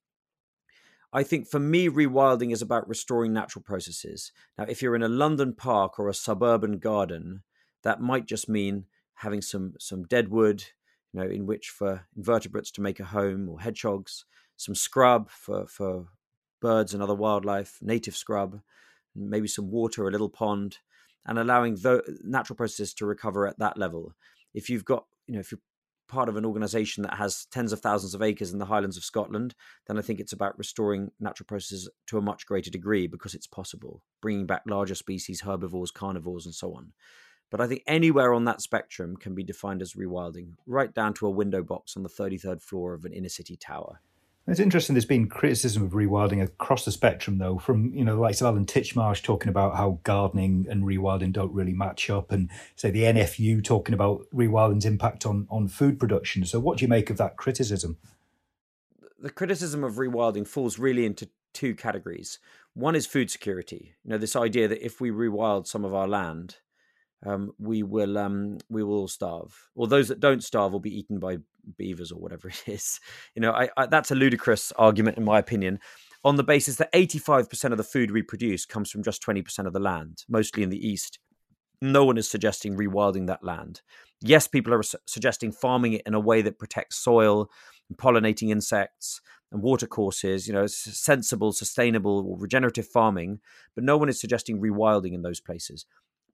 I 1.12 1.22
think 1.22 1.46
for 1.48 1.60
me, 1.60 1.88
rewilding 1.88 2.52
is 2.52 2.60
about 2.60 2.88
restoring 2.88 3.32
natural 3.32 3.62
processes. 3.62 4.32
Now, 4.58 4.64
if 4.68 4.82
you're 4.82 4.96
in 4.96 5.04
a 5.04 5.08
London 5.08 5.54
park 5.54 5.98
or 5.98 6.08
a 6.08 6.14
suburban 6.14 6.78
garden, 6.78 7.44
that 7.84 8.00
might 8.00 8.26
just 8.26 8.48
mean 8.48 8.86
having 9.14 9.40
some 9.40 9.74
some 9.78 10.02
dead 10.04 10.28
wood, 10.28 10.64
you 11.12 11.20
know, 11.20 11.26
in 11.26 11.46
which 11.46 11.70
for 11.70 12.06
invertebrates 12.16 12.72
to 12.72 12.82
make 12.82 12.98
a 12.98 13.04
home 13.04 13.48
or 13.48 13.60
hedgehogs, 13.60 14.24
some 14.56 14.74
scrub 14.74 15.30
for 15.30 15.68
for 15.68 16.08
birds 16.60 16.92
and 16.92 17.00
other 17.00 17.14
wildlife, 17.14 17.78
native 17.80 18.16
scrub, 18.16 18.60
maybe 19.14 19.46
some 19.46 19.70
water, 19.70 20.08
a 20.08 20.10
little 20.10 20.28
pond, 20.28 20.78
and 21.24 21.38
allowing 21.38 21.76
the 21.76 22.02
natural 22.24 22.56
processes 22.56 22.92
to 22.94 23.06
recover 23.06 23.46
at 23.46 23.58
that 23.60 23.78
level. 23.78 24.14
If 24.52 24.68
you've 24.68 24.84
got, 24.84 25.06
you 25.28 25.34
know, 25.34 25.40
if 25.40 25.52
you're 25.52 25.60
part 26.08 26.28
of 26.28 26.36
an 26.36 26.44
organization 26.44 27.02
that 27.02 27.14
has 27.14 27.46
tens 27.50 27.72
of 27.72 27.80
thousands 27.80 28.14
of 28.14 28.22
acres 28.22 28.52
in 28.52 28.58
the 28.58 28.66
Highlands 28.66 28.96
of 28.96 29.04
Scotland, 29.04 29.54
then 29.86 29.98
I 29.98 30.02
think 30.02 30.20
it's 30.20 30.32
about 30.32 30.58
restoring 30.58 31.10
natural 31.20 31.46
processes 31.46 31.88
to 32.08 32.18
a 32.18 32.22
much 32.22 32.46
greater 32.46 32.70
degree 32.70 33.06
because 33.06 33.34
it's 33.34 33.46
possible, 33.46 34.02
bringing 34.20 34.46
back 34.46 34.62
larger 34.66 34.94
species, 34.94 35.42
herbivores, 35.42 35.90
carnivores, 35.90 36.46
and 36.46 36.54
so 36.54 36.74
on. 36.74 36.92
But 37.50 37.60
I 37.60 37.68
think 37.68 37.82
anywhere 37.86 38.34
on 38.34 38.44
that 38.44 38.60
spectrum 38.60 39.16
can 39.16 39.34
be 39.34 39.44
defined 39.44 39.82
as 39.82 39.94
rewilding, 39.94 40.54
right 40.66 40.92
down 40.92 41.14
to 41.14 41.26
a 41.26 41.30
window 41.30 41.62
box 41.62 41.96
on 41.96 42.02
the 42.02 42.08
33rd 42.08 42.62
floor 42.62 42.94
of 42.94 43.04
an 43.04 43.12
inner 43.12 43.28
city 43.28 43.56
tower. 43.56 44.00
It's 44.48 44.60
interesting. 44.60 44.94
There's 44.94 45.04
been 45.04 45.28
criticism 45.28 45.82
of 45.82 45.90
rewilding 45.90 46.40
across 46.40 46.84
the 46.84 46.92
spectrum, 46.92 47.38
though, 47.38 47.58
from 47.58 47.92
you 47.92 48.04
know, 48.04 48.14
the 48.14 48.20
likes 48.20 48.40
of 48.40 48.46
Alan 48.46 48.64
Titchmarsh 48.64 49.22
talking 49.22 49.48
about 49.48 49.76
how 49.76 49.98
gardening 50.04 50.66
and 50.70 50.84
rewilding 50.84 51.32
don't 51.32 51.52
really 51.52 51.72
match 51.72 52.08
up, 52.10 52.30
and 52.30 52.48
say 52.76 52.90
the 52.90 53.02
NFU 53.02 53.64
talking 53.64 53.92
about 53.92 54.24
rewilding's 54.32 54.84
impact 54.84 55.26
on 55.26 55.48
on 55.50 55.66
food 55.66 55.98
production. 55.98 56.44
So, 56.44 56.60
what 56.60 56.78
do 56.78 56.84
you 56.84 56.88
make 56.88 57.10
of 57.10 57.16
that 57.16 57.36
criticism? 57.36 57.96
The 59.18 59.30
criticism 59.30 59.82
of 59.82 59.94
rewilding 59.94 60.46
falls 60.46 60.78
really 60.78 61.06
into 61.06 61.28
two 61.52 61.74
categories. 61.74 62.38
One 62.74 62.94
is 62.94 63.06
food 63.06 63.30
security. 63.30 63.94
You 64.04 64.10
know, 64.10 64.18
this 64.18 64.36
idea 64.36 64.68
that 64.68 64.84
if 64.84 65.00
we 65.00 65.10
rewild 65.10 65.66
some 65.66 65.84
of 65.84 65.92
our 65.92 66.06
land, 66.06 66.58
um, 67.24 67.52
we 67.58 67.82
will 67.82 68.16
um, 68.16 68.58
we 68.68 68.84
will 68.84 69.08
starve, 69.08 69.70
or 69.74 69.88
those 69.88 70.06
that 70.06 70.20
don't 70.20 70.44
starve 70.44 70.70
will 70.70 70.78
be 70.78 70.96
eaten 70.96 71.18
by 71.18 71.38
beavers 71.76 72.12
or 72.12 72.20
whatever 72.20 72.48
it 72.48 72.62
is. 72.66 73.00
You 73.34 73.42
know, 73.42 73.52
I, 73.52 73.68
I, 73.76 73.86
that's 73.86 74.10
a 74.10 74.14
ludicrous 74.14 74.72
argument 74.72 75.16
in 75.16 75.24
my 75.24 75.38
opinion, 75.38 75.78
on 76.24 76.36
the 76.36 76.44
basis 76.44 76.76
that 76.76 76.90
eighty 76.92 77.18
five 77.18 77.48
percent 77.48 77.72
of 77.72 77.78
the 77.78 77.84
food 77.84 78.10
we 78.10 78.22
produce 78.22 78.66
comes 78.66 78.90
from 78.90 79.02
just 79.02 79.22
twenty 79.22 79.42
percent 79.42 79.66
of 79.68 79.74
the 79.74 79.80
land, 79.80 80.24
mostly 80.28 80.62
in 80.62 80.70
the 80.70 80.86
east. 80.86 81.18
No 81.82 82.04
one 82.04 82.16
is 82.16 82.28
suggesting 82.28 82.76
rewilding 82.76 83.26
that 83.26 83.44
land. 83.44 83.82
Yes, 84.22 84.48
people 84.48 84.72
are 84.72 84.82
su- 84.82 84.98
suggesting 85.06 85.52
farming 85.52 85.92
it 85.92 86.02
in 86.06 86.14
a 86.14 86.20
way 86.20 86.40
that 86.42 86.58
protects 86.58 86.96
soil, 86.96 87.50
and 87.88 87.98
pollinating 87.98 88.50
insects, 88.50 89.20
and 89.52 89.62
watercourses. 89.62 90.46
You 90.46 90.54
know, 90.54 90.66
sensible, 90.66 91.52
sustainable, 91.52 92.36
regenerative 92.36 92.88
farming. 92.88 93.40
But 93.74 93.84
no 93.84 93.96
one 93.96 94.08
is 94.08 94.18
suggesting 94.18 94.60
rewilding 94.60 95.12
in 95.12 95.22
those 95.22 95.40
places. 95.40 95.84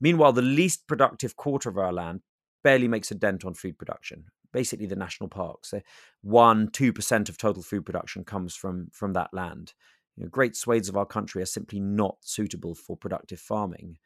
Meanwhile, 0.01 0.33
the 0.33 0.43
least 0.43 0.87
productive 0.89 1.37
quarter 1.37 1.69
of 1.69 1.79
our 1.79 1.93
land 1.93 2.23
barely 2.65 2.89
makes 2.89 3.11
a 3.11 3.15
dent 3.15 3.45
on 3.45 3.55
food 3.55 3.79
production. 3.79 4.25
Basically, 4.53 4.87
the 4.87 4.97
national 4.97 5.29
parks, 5.29 5.75
one, 6.23 6.69
two 6.69 6.93
percent 6.93 7.29
of 7.29 7.39
total 7.39 7.63
food 7.63 7.85
production 7.87 8.25
comes 8.25 8.55
from 8.55 8.89
from 8.93 9.13
that 9.15 9.33
land. 9.33 9.75
You 10.17 10.25
know, 10.25 10.29
great 10.29 10.57
swathes 10.57 10.89
of 10.89 10.97
our 10.97 11.07
country 11.07 11.43
are 11.43 11.47
simply 11.47 11.81
not 11.81 12.17
suitable 12.21 12.75
for 12.75 12.97
productive 12.97 13.41
farming. 13.41 13.99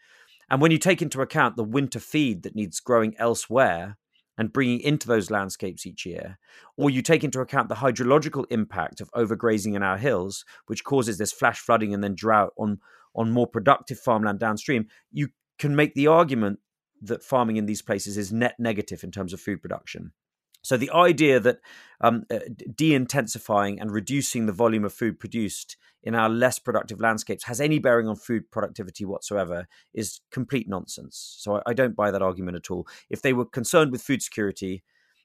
And 0.48 0.60
when 0.60 0.70
you 0.70 0.78
take 0.78 1.02
into 1.02 1.20
account 1.20 1.56
the 1.56 1.64
winter 1.64 1.98
feed 1.98 2.44
that 2.44 2.54
needs 2.54 2.78
growing 2.78 3.16
elsewhere 3.18 3.98
and 4.38 4.52
bringing 4.52 4.80
into 4.80 5.08
those 5.08 5.30
landscapes 5.30 5.86
each 5.86 6.06
year, 6.06 6.38
or 6.76 6.90
you 6.90 7.02
take 7.02 7.24
into 7.24 7.40
account 7.40 7.68
the 7.68 7.76
hydrological 7.76 8.44
impact 8.50 9.00
of 9.00 9.10
overgrazing 9.12 9.74
in 9.74 9.82
our 9.82 9.96
hills, 9.96 10.44
which 10.66 10.84
causes 10.84 11.18
this 11.18 11.32
flash 11.32 11.58
flooding 11.58 11.92
and 11.92 12.04
then 12.04 12.14
drought 12.14 12.52
on 12.56 12.78
on 13.14 13.32
more 13.32 13.46
productive 13.46 13.98
farmland 13.98 14.38
downstream, 14.38 14.86
you 15.10 15.28
can 15.58 15.74
make 15.74 15.94
the 15.94 16.06
argument 16.06 16.58
that 17.00 17.22
farming 17.22 17.56
in 17.56 17.66
these 17.66 17.82
places 17.82 18.16
is 18.16 18.32
net 18.32 18.54
negative 18.58 19.02
in 19.02 19.10
terms 19.10 19.32
of 19.32 19.40
food 19.40 19.60
production. 19.62 20.12
So 20.66 20.76
the 20.76 20.90
idea 20.90 21.38
that 21.38 21.60
um, 22.00 22.24
uh, 22.28 22.40
de-intensifying 22.74 23.80
and 23.80 23.92
reducing 23.92 24.46
the 24.46 24.52
volume 24.52 24.84
of 24.84 24.92
food 24.92 25.20
produced 25.20 25.76
in 26.02 26.16
our 26.16 26.28
less 26.28 26.58
productive 26.58 27.00
landscapes 27.00 27.44
has 27.44 27.60
any 27.60 27.78
bearing 27.78 28.08
on 28.08 28.16
food 28.16 28.50
productivity 28.50 29.04
whatsoever 29.04 29.68
is 29.94 30.20
complete 30.32 30.68
nonsense. 30.68 31.36
So 31.38 31.56
I, 31.56 31.70
I 31.70 31.72
don't 31.72 31.94
buy 31.94 32.10
that 32.10 32.20
argument 32.20 32.56
at 32.56 32.70
all. 32.70 32.88
If 33.08 33.22
they 33.22 33.32
were 33.32 33.44
concerned 33.44 33.92
with 33.92 34.02
food 34.02 34.22
security, 34.22 34.82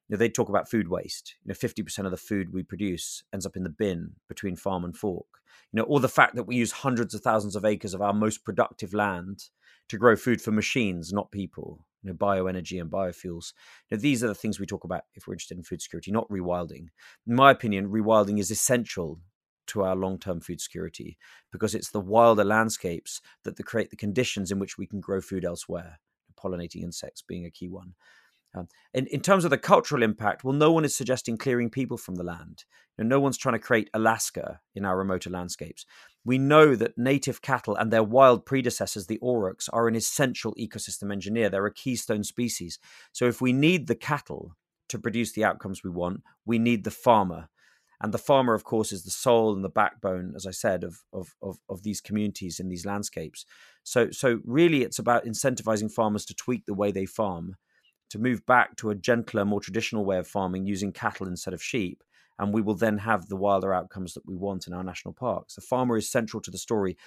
you 0.07 0.15
know, 0.15 0.17
they'd 0.17 0.35
talk 0.35 0.49
about 0.49 0.69
food 0.69 0.89
waste. 0.89 1.35
You 1.43 1.49
know, 1.49 1.55
fifty 1.55 1.81
percent 1.81 2.05
of 2.05 2.11
the 2.11 2.17
food 2.17 2.53
we 2.53 2.61
produce 2.63 3.23
ends 3.33 3.45
up 3.45 3.55
in 3.55 3.63
the 3.63 3.69
bin 3.69 4.11
between 4.29 4.55
farm 4.55 4.85
and 4.85 4.95
fork. 4.95 5.25
You 5.71 5.77
know, 5.77 5.83
or 5.83 5.99
the 5.99 6.09
fact 6.09 6.35
that 6.35 6.43
we 6.43 6.55
use 6.55 6.71
hundreds 6.71 7.15
of 7.15 7.21
thousands 7.21 7.55
of 7.55 7.65
acres 7.65 7.93
of 7.93 8.01
our 8.01 8.13
most 8.13 8.43
productive 8.43 8.93
land 8.93 9.49
to 9.89 9.97
grow 9.97 10.15
food 10.15 10.41
for 10.41 10.51
machines, 10.51 11.11
not 11.11 11.31
people. 11.31 11.85
You 12.03 12.09
know, 12.09 12.15
bioenergy 12.15 12.81
and 12.81 12.89
biofuels. 12.89 13.53
Now, 13.91 13.97
these 13.97 14.23
are 14.23 14.27
the 14.27 14.33
things 14.33 14.59
we 14.59 14.65
talk 14.65 14.83
about 14.83 15.03
if 15.13 15.27
we're 15.27 15.35
interested 15.35 15.57
in 15.57 15.63
food 15.63 15.83
security, 15.83 16.11
not 16.11 16.27
rewilding. 16.29 16.87
In 17.27 17.35
my 17.35 17.51
opinion, 17.51 17.89
rewilding 17.89 18.39
is 18.39 18.49
essential 18.49 19.19
to 19.67 19.83
our 19.83 19.95
long-term 19.95 20.41
food 20.41 20.59
security 20.59 21.17
because 21.51 21.75
it's 21.75 21.91
the 21.91 21.99
wilder 21.99 22.43
landscapes 22.43 23.21
that 23.43 23.55
create 23.63 23.91
the 23.91 23.95
conditions 23.95 24.51
in 24.51 24.57
which 24.57 24.79
we 24.79 24.87
can 24.87 24.99
grow 24.99 25.21
food 25.21 25.45
elsewhere. 25.45 25.99
Pollinating 26.43 26.81
insects 26.81 27.21
being 27.21 27.45
a 27.45 27.51
key 27.51 27.69
one. 27.69 27.93
Um, 28.53 28.67
in, 28.93 29.07
in 29.07 29.21
terms 29.21 29.45
of 29.45 29.49
the 29.49 29.57
cultural 29.57 30.03
impact, 30.03 30.43
well, 30.43 30.53
no 30.53 30.71
one 30.71 30.83
is 30.83 30.95
suggesting 30.95 31.37
clearing 31.37 31.69
people 31.69 31.97
from 31.97 32.15
the 32.15 32.23
land. 32.23 32.65
You 32.97 33.03
know, 33.03 33.15
no 33.15 33.19
one's 33.19 33.37
trying 33.37 33.53
to 33.53 33.59
create 33.59 33.89
Alaska 33.93 34.59
in 34.75 34.83
our 34.85 34.97
remoter 34.97 35.29
landscapes. 35.29 35.85
We 36.25 36.37
know 36.37 36.75
that 36.75 36.97
native 36.97 37.41
cattle 37.41 37.75
and 37.75 37.91
their 37.91 38.03
wild 38.03 38.45
predecessors, 38.45 39.07
the 39.07 39.19
aurochs, 39.19 39.69
are 39.69 39.87
an 39.87 39.95
essential 39.95 40.53
ecosystem 40.55 41.11
engineer. 41.11 41.49
They're 41.49 41.65
a 41.65 41.73
keystone 41.73 42.23
species. 42.23 42.77
So 43.13 43.25
if 43.25 43.41
we 43.41 43.53
need 43.53 43.87
the 43.87 43.95
cattle 43.95 44.55
to 44.89 44.99
produce 44.99 45.31
the 45.31 45.45
outcomes 45.45 45.83
we 45.83 45.89
want, 45.89 46.21
we 46.45 46.59
need 46.59 46.83
the 46.83 46.91
farmer. 46.91 47.49
And 48.01 48.13
the 48.13 48.17
farmer, 48.17 48.53
of 48.53 48.63
course, 48.63 48.91
is 48.91 49.03
the 49.03 49.11
soul 49.11 49.53
and 49.53 49.63
the 49.63 49.69
backbone, 49.69 50.33
as 50.35 50.45
I 50.45 50.51
said, 50.51 50.83
of, 50.83 51.03
of, 51.13 51.35
of, 51.41 51.59
of 51.69 51.83
these 51.83 52.01
communities 52.01 52.59
in 52.59 52.67
these 52.67 52.85
landscapes. 52.85 53.45
So, 53.83 54.09
so 54.11 54.41
really, 54.43 54.81
it's 54.81 54.99
about 54.99 55.25
incentivizing 55.25 55.91
farmers 55.91 56.25
to 56.25 56.35
tweak 56.35 56.65
the 56.65 56.73
way 56.73 56.91
they 56.91 57.05
farm 57.05 57.55
to 58.11 58.19
move 58.19 58.45
back 58.45 58.75
to 58.77 58.89
a 58.89 58.95
gentler, 58.95 59.45
more 59.45 59.61
traditional 59.61 60.05
way 60.05 60.17
of 60.17 60.27
farming 60.27 60.65
using 60.65 60.91
cattle 60.91 61.27
instead 61.27 61.53
of 61.53 61.63
sheep. 61.63 62.03
And 62.37 62.53
we 62.53 62.61
will 62.61 62.75
then 62.75 62.97
have 62.99 63.27
the 63.27 63.35
wilder 63.35 63.73
outcomes 63.73 64.13
that 64.13 64.25
we 64.25 64.35
want 64.35 64.67
in 64.67 64.73
our 64.73 64.83
national 64.83 65.13
parks. 65.13 65.55
The 65.55 65.61
farmer 65.61 65.97
is 65.97 66.11
central 66.11 66.41
to 66.41 66.51
the 66.51 66.57
story. 66.57 66.97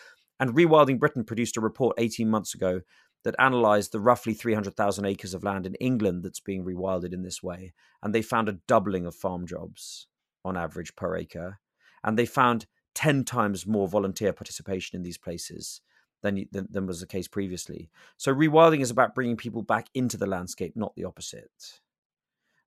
And 0.40 0.54
Rewilding 0.54 0.98
Britain 0.98 1.24
produced 1.24 1.56
a 1.56 1.60
report 1.60 1.96
18 1.98 2.28
months 2.28 2.54
ago 2.54 2.80
that 3.24 3.34
analysed 3.38 3.92
the 3.92 4.00
roughly 4.00 4.32
300,000 4.32 5.04
acres 5.04 5.34
of 5.34 5.44
land 5.44 5.66
in 5.66 5.74
England 5.76 6.22
that's 6.22 6.40
being 6.40 6.64
rewilded 6.64 7.12
in 7.12 7.22
this 7.22 7.42
way. 7.42 7.72
And 8.02 8.14
they 8.14 8.22
found 8.22 8.48
a 8.48 8.58
doubling 8.66 9.06
of 9.06 9.14
farm 9.14 9.46
jobs 9.46 10.06
on 10.44 10.56
average 10.56 10.94
per 10.96 11.16
acre. 11.16 11.58
And 12.02 12.18
they 12.18 12.26
found 12.26 12.66
10 12.94 13.24
times 13.24 13.66
more 13.66 13.88
volunteer 13.88 14.32
participation 14.32 14.96
in 14.96 15.02
these 15.02 15.18
places 15.18 15.80
than, 16.24 16.46
than, 16.50 16.66
than 16.70 16.86
was 16.86 17.00
the 17.00 17.06
case 17.06 17.28
previously. 17.28 17.90
So 18.16 18.34
rewilding 18.34 18.80
is 18.80 18.90
about 18.90 19.14
bringing 19.14 19.36
people 19.36 19.62
back 19.62 19.86
into 19.94 20.16
the 20.16 20.26
landscape, 20.26 20.72
not 20.74 20.96
the 20.96 21.04
opposite. 21.04 21.80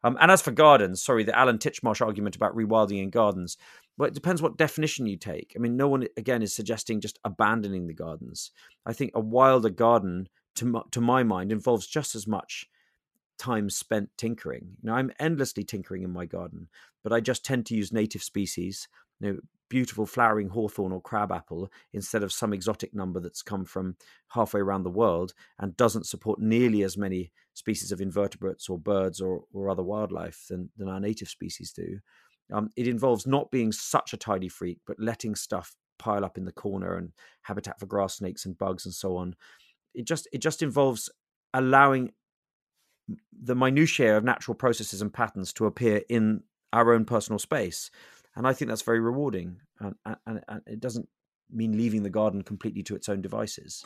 Um, 0.04 0.16
and 0.22 0.32
as 0.32 0.44
for 0.44 0.52
gardens, 0.52 1.02
sorry, 1.02 1.24
the 1.24 1.38
Alan 1.38 1.58
Titchmarsh 1.58 2.06
argument 2.06 2.36
about 2.36 2.56
rewilding 2.56 3.02
in 3.02 3.10
gardens, 3.10 3.58
well, 3.98 4.08
it 4.08 4.14
depends 4.14 4.44
what 4.44 4.58
definition 4.58 5.08
you 5.08 5.18
take. 5.18 5.54
I 5.56 5.60
mean, 5.60 5.76
no 5.76 5.88
one 5.88 6.06
again 6.16 6.44
is 6.44 6.54
suggesting 6.54 7.02
just 7.02 7.20
abandoning 7.26 7.88
the 7.88 7.96
gardens. 7.96 8.52
I 8.86 8.94
think 8.94 9.12
a 9.16 9.20
wilder 9.20 9.72
garden, 9.72 10.30
to 10.56 10.84
to 10.92 11.02
my 11.02 11.24
mind, 11.24 11.52
involves 11.52 11.88
just 11.88 12.16
as 12.16 12.28
much 12.28 12.70
time 13.40 13.72
spent 13.72 14.10
tinkering. 14.18 14.78
You 14.82 14.90
know, 14.90 14.96
I'm 14.96 15.12
endlessly 15.20 15.64
tinkering 15.64 16.04
in 16.04 16.14
my 16.14 16.26
garden, 16.26 16.68
but 17.04 17.12
I 17.12 17.20
just 17.20 17.44
tend 17.44 17.66
to 17.66 17.76
use 17.76 17.92
native 17.92 18.22
species. 18.22 18.88
You 19.20 19.34
know, 19.34 19.40
beautiful 19.70 20.06
flowering 20.06 20.50
hawthorn 20.50 20.92
or 20.92 21.02
crabapple 21.02 21.70
instead 21.94 22.24
of 22.24 22.32
some 22.32 22.54
exotic 22.54 22.94
number 22.94 23.20
that's 23.20 23.42
come 23.42 23.66
from 23.66 23.96
halfway 24.30 24.62
around 24.62 24.84
the 24.84 24.90
world 24.90 25.34
and 25.60 25.76
doesn't 25.76 26.08
support 26.08 26.40
nearly 26.40 26.84
as 26.84 26.98
many 26.98 27.32
species 27.54 27.92
of 27.92 28.00
invertebrates 28.00 28.70
or 28.70 28.80
birds 28.80 29.20
or, 29.20 29.44
or 29.54 29.70
other 29.70 29.84
wildlife 29.84 30.46
than, 30.50 30.70
than 30.78 30.88
our 30.88 31.00
native 31.00 31.28
species 31.28 31.72
do. 31.74 32.00
Um, 32.54 32.70
it 32.78 32.88
involves 32.88 33.28
not 33.28 33.52
being 33.52 33.72
such 33.72 34.14
a 34.14 34.18
tidy 34.18 34.48
freak, 34.48 34.80
but 34.88 35.00
letting 35.00 35.36
stuff 35.36 35.76
pile 36.00 36.24
up 36.24 36.38
in 36.38 36.46
the 36.46 36.52
corner 36.52 36.96
and 36.96 37.12
habitat 37.42 37.80
for 37.80 37.88
grass 37.88 38.18
snakes 38.18 38.46
and 38.46 38.58
bugs 38.58 38.86
and 38.86 38.94
so 38.94 39.18
on. 39.18 39.36
It 39.94 40.06
just 40.06 40.28
it 40.32 40.40
just 40.40 40.62
involves 40.62 41.10
allowing 41.54 42.14
the 43.42 43.56
minutiae 43.56 44.16
of 44.16 44.24
natural 44.24 44.56
processes 44.56 45.02
and 45.02 45.14
patterns 45.14 45.54
to 45.54 45.66
appear 45.66 46.04
in 46.10 46.44
our 46.74 46.94
own 46.94 47.06
personal 47.06 47.40
space, 47.40 47.90
and 48.38 48.48
I 48.48 48.54
think 48.54 48.70
that's 48.70 48.84
very 48.84 49.00
rewarding. 49.00 49.58
And, 49.80 49.96
and, 50.06 50.42
and 50.48 50.62
it 50.68 50.80
doesn't 50.80 51.10
mean 51.52 51.76
leaving 51.76 52.04
the 52.04 52.10
garden 52.10 52.44
completely 52.44 52.84
to 52.84 52.96
its 52.96 53.10
own 53.10 53.22
devices. 53.22 53.84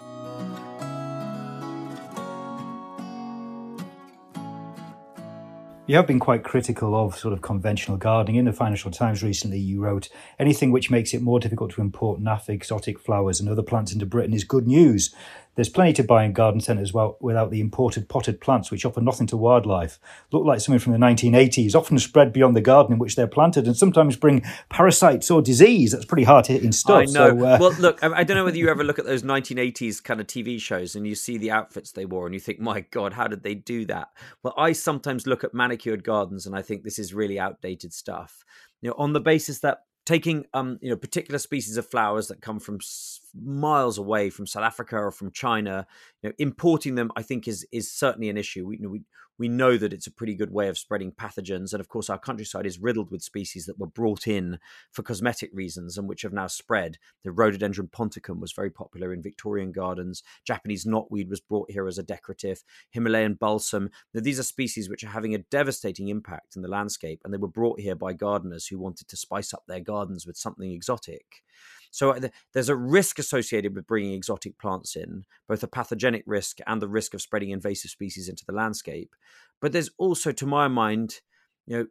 You 5.88 5.96
have 5.96 6.06
been 6.06 6.20
quite 6.20 6.44
critical 6.44 6.96
of 6.96 7.18
sort 7.18 7.34
of 7.34 7.42
conventional 7.42 7.98
gardening. 7.98 8.36
In 8.36 8.46
the 8.46 8.54
Financial 8.54 8.92
Times 8.92 9.24
recently, 9.24 9.60
you 9.60 9.82
wrote, 9.82 10.10
anything 10.38 10.72
which 10.72 10.92
makes 10.92 11.14
it 11.14 11.22
more 11.22 11.40
difficult 11.40 11.72
to 11.72 11.82
import 11.82 12.22
naff, 12.22 12.50
exotic 12.50 13.00
flowers, 13.00 13.40
and 13.40 13.50
other 13.50 13.64
plants 13.64 13.92
into 13.94 14.06
Britain 14.06 14.34
is 14.34 14.44
good 14.44 14.68
news. 14.68 15.14
There's 15.56 15.70
plenty 15.70 15.94
to 15.94 16.04
buy 16.04 16.24
in 16.24 16.34
garden 16.34 16.62
centres 16.62 16.94
well, 16.94 17.18
without 17.20 17.52
the 17.52 17.60
imported 17.60 18.08
potted 18.08 18.40
plants, 18.40 18.72
which 18.72 18.86
offer 18.86 19.02
nothing 19.02 19.28
to 19.28 19.38
wildlife. 19.38 20.00
Look 20.32 20.46
like 20.46 20.62
something 20.62 20.80
from 20.80 20.94
the 20.94 21.00
1980s, 21.00 21.76
often 21.76 22.00
spread 22.00 22.32
beyond 22.32 22.56
the 22.56 22.62
garden 22.62 22.94
in 22.94 23.00
which 23.00 23.16
they're 23.16 23.28
planted, 23.28 23.68
and 23.68 23.76
sometimes 23.76 24.16
bring 24.16 24.44
parasites 24.70 25.30
or 25.30 25.42
disease. 25.42 25.92
That's 25.92 26.06
pretty 26.06 26.24
hard 26.24 26.48
hitting 26.48 26.72
stuff. 26.72 27.02
I 27.02 27.06
know. 27.06 27.38
So, 27.38 27.46
uh... 27.46 27.58
Well, 27.60 27.74
look, 27.80 28.04
I 28.04 28.24
don't 28.24 28.38
know 28.38 28.46
whether 28.46 28.58
you 28.58 28.70
ever 28.70 28.84
look 28.84 29.00
at 29.00 29.06
those 29.06 29.24
1980s 29.24 30.04
kind 30.04 30.22
of 30.22 30.28
TV 30.28 30.60
shows 30.60 30.96
and 30.96 31.06
you 31.06 31.16
see 31.16 31.38
the 31.38 31.52
outfits 31.52 31.92
they 31.92 32.06
wore 32.06 32.26
and 32.26 32.34
you 32.34 32.40
think, 32.40 32.60
my 32.60 32.82
God, 32.82 33.14
how 33.14 33.28
did 33.28 33.44
they 33.44 33.56
do 33.56 33.86
that? 33.86 34.10
Well, 34.44 34.54
I 34.58 34.72
sometimes 34.72 35.28
look 35.28 35.44
at 35.44 35.54
manicured 35.54 36.04
gardens 36.04 36.46
and 36.46 36.56
I 36.56 36.62
think 36.62 36.84
this 36.84 37.00
is 37.00 37.14
really 37.14 37.40
outdated 37.40 37.94
stuff. 37.94 38.44
You 38.82 38.90
know, 38.90 38.96
on 38.98 39.14
the 39.14 39.20
basis 39.20 39.60
that 39.60 39.80
taking 40.06 40.46
um, 40.54 40.80
you 40.82 40.90
know 40.90 40.96
particular 40.96 41.38
species 41.38 41.78
of 41.78 41.90
flowers 41.90 42.28
that 42.28 42.42
come 42.42 42.60
from 42.60 42.80
miles 43.36 43.98
away 43.98 44.30
from 44.30 44.48
South 44.48 44.64
Africa 44.64 44.98
or 44.98 45.12
from 45.12 45.32
China, 45.32 45.86
you 46.22 46.30
know, 46.30 46.36
importing 46.38 46.96
them 46.96 47.12
I 47.16 47.22
think 47.22 47.48
is 47.48 47.66
is 47.72 47.92
certainly 47.92 48.30
an 48.30 48.38
issue. 48.38 48.66
We, 48.66 48.78
we 48.78 49.02
we 49.42 49.48
know 49.48 49.76
that 49.76 49.92
it's 49.92 50.06
a 50.06 50.12
pretty 50.12 50.36
good 50.36 50.52
way 50.52 50.68
of 50.68 50.78
spreading 50.78 51.12
pathogens, 51.12 51.74
and 51.74 51.80
of 51.80 51.88
course 51.88 52.12
our 52.12 52.20
countryside 52.20 52.68
is 52.68 52.78
riddled 52.78 53.10
with 53.10 53.24
species 53.24 53.66
that 53.66 53.80
were 53.80 53.88
brought 53.88 54.28
in 54.28 54.60
for 54.92 55.02
cosmetic 55.02 55.50
reasons 55.52 55.98
and 55.98 56.08
which 56.08 56.22
have 56.22 56.32
now 56.32 56.46
spread. 56.46 57.00
The 57.24 57.32
rhododendron 57.32 57.88
ponticum 57.88 58.40
was 58.40 58.52
very 58.52 58.70
popular 58.70 59.12
in 59.12 59.24
Victorian 59.24 59.72
gardens. 59.72 60.22
Japanese 60.46 60.86
knotweed 60.86 61.28
was 61.28 61.40
brought 61.40 61.72
here 61.72 61.88
as 61.88 61.98
a 61.98 62.04
decorative. 62.04 62.64
Himalayan 62.92 63.34
balsam. 63.34 63.90
Now, 64.14 64.22
these 64.22 64.40
are 64.40 64.44
species 64.44 64.90
which 64.90 65.04
are 65.04 65.08
having 65.08 65.34
a 65.34 65.40
devastating 65.40 66.10
impact 66.10 66.56
in 66.56 66.62
the 66.62 66.68
landscape, 66.68 67.22
and 67.24 67.34
they 67.34 67.40
were 67.40 67.48
brought 67.48 67.80
here 67.80 67.96
by 67.96 68.14
gardeners 68.14 68.68
who 68.68 68.78
wanted 68.78 69.08
to 69.08 69.18
spice 69.18 69.56
up 69.56 69.64
their 69.68 69.80
gardens 69.80 70.28
with 70.28 70.38
something 70.38 70.72
exotic. 70.72 71.42
So 71.92 72.12
uh, 72.12 72.30
there's 72.54 72.70
a 72.70 72.76
risk 72.76 73.20
associated 73.20 73.76
with 73.76 73.86
bringing 73.86 74.14
exotic 74.14 74.58
plants 74.58 74.96
in, 74.96 75.26
both 75.48 75.62
a 75.62 75.68
pathogenic 75.68 76.24
risk 76.26 76.60
and 76.66 76.82
the 76.82 76.88
risk 76.88 77.14
of 77.14 77.22
spreading 77.22 77.52
invasive 77.52 77.92
species 77.92 78.30
into 78.30 78.46
the 78.46 78.54
landscape. 78.54 79.16
But 79.62 79.74
there's 79.74 79.92
also, 79.98 80.32
to 80.32 80.46
my 80.46 80.68
mind, 80.68 81.22
you 81.68 81.78
know, 81.78 81.86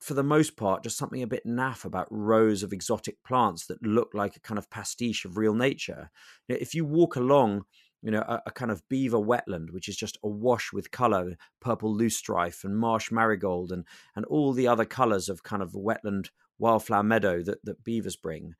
for 0.00 0.14
the 0.14 0.24
most 0.24 0.56
part, 0.56 0.82
just 0.82 0.96
something 0.96 1.22
a 1.22 1.28
bit 1.28 1.46
naff 1.46 1.84
about 1.84 2.08
rows 2.10 2.62
of 2.62 2.72
exotic 2.72 3.22
plants 3.22 3.66
that 3.66 3.84
look 3.86 4.10
like 4.14 4.34
a 4.34 4.40
kind 4.40 4.58
of 4.58 4.68
pastiche 4.70 5.24
of 5.24 5.36
real 5.36 5.54
nature. 5.54 6.10
You 6.48 6.54
know, 6.54 6.58
if 6.60 6.74
you 6.74 6.84
walk 6.84 7.14
along, 7.14 7.66
you 8.02 8.10
know, 8.10 8.22
a, 8.22 8.42
a, 8.46 8.50
kind 8.50 8.72
of 8.72 8.82
beaver 8.88 9.18
wetland, 9.18 9.70
which 9.70 9.88
is 9.88 9.96
just 9.96 10.18
awash 10.24 10.72
with 10.72 10.90
color, 10.90 11.36
purple 11.60 11.96
loosestrife 11.96 12.64
and 12.64 12.76
marsh 12.76 13.12
marigold, 13.12 13.70
and 13.70 13.84
and 14.16 14.24
all 14.24 14.52
the 14.52 14.66
other 14.66 14.84
colors 14.84 15.28
of 15.28 15.44
kind 15.44 15.62
of 15.62 15.70
wetland 15.70 16.30
wildflower 16.58 17.04
meadow 17.04 17.40
that 17.42 17.64
that 17.64 17.84
beavers 17.84 18.16
bring 18.16 18.54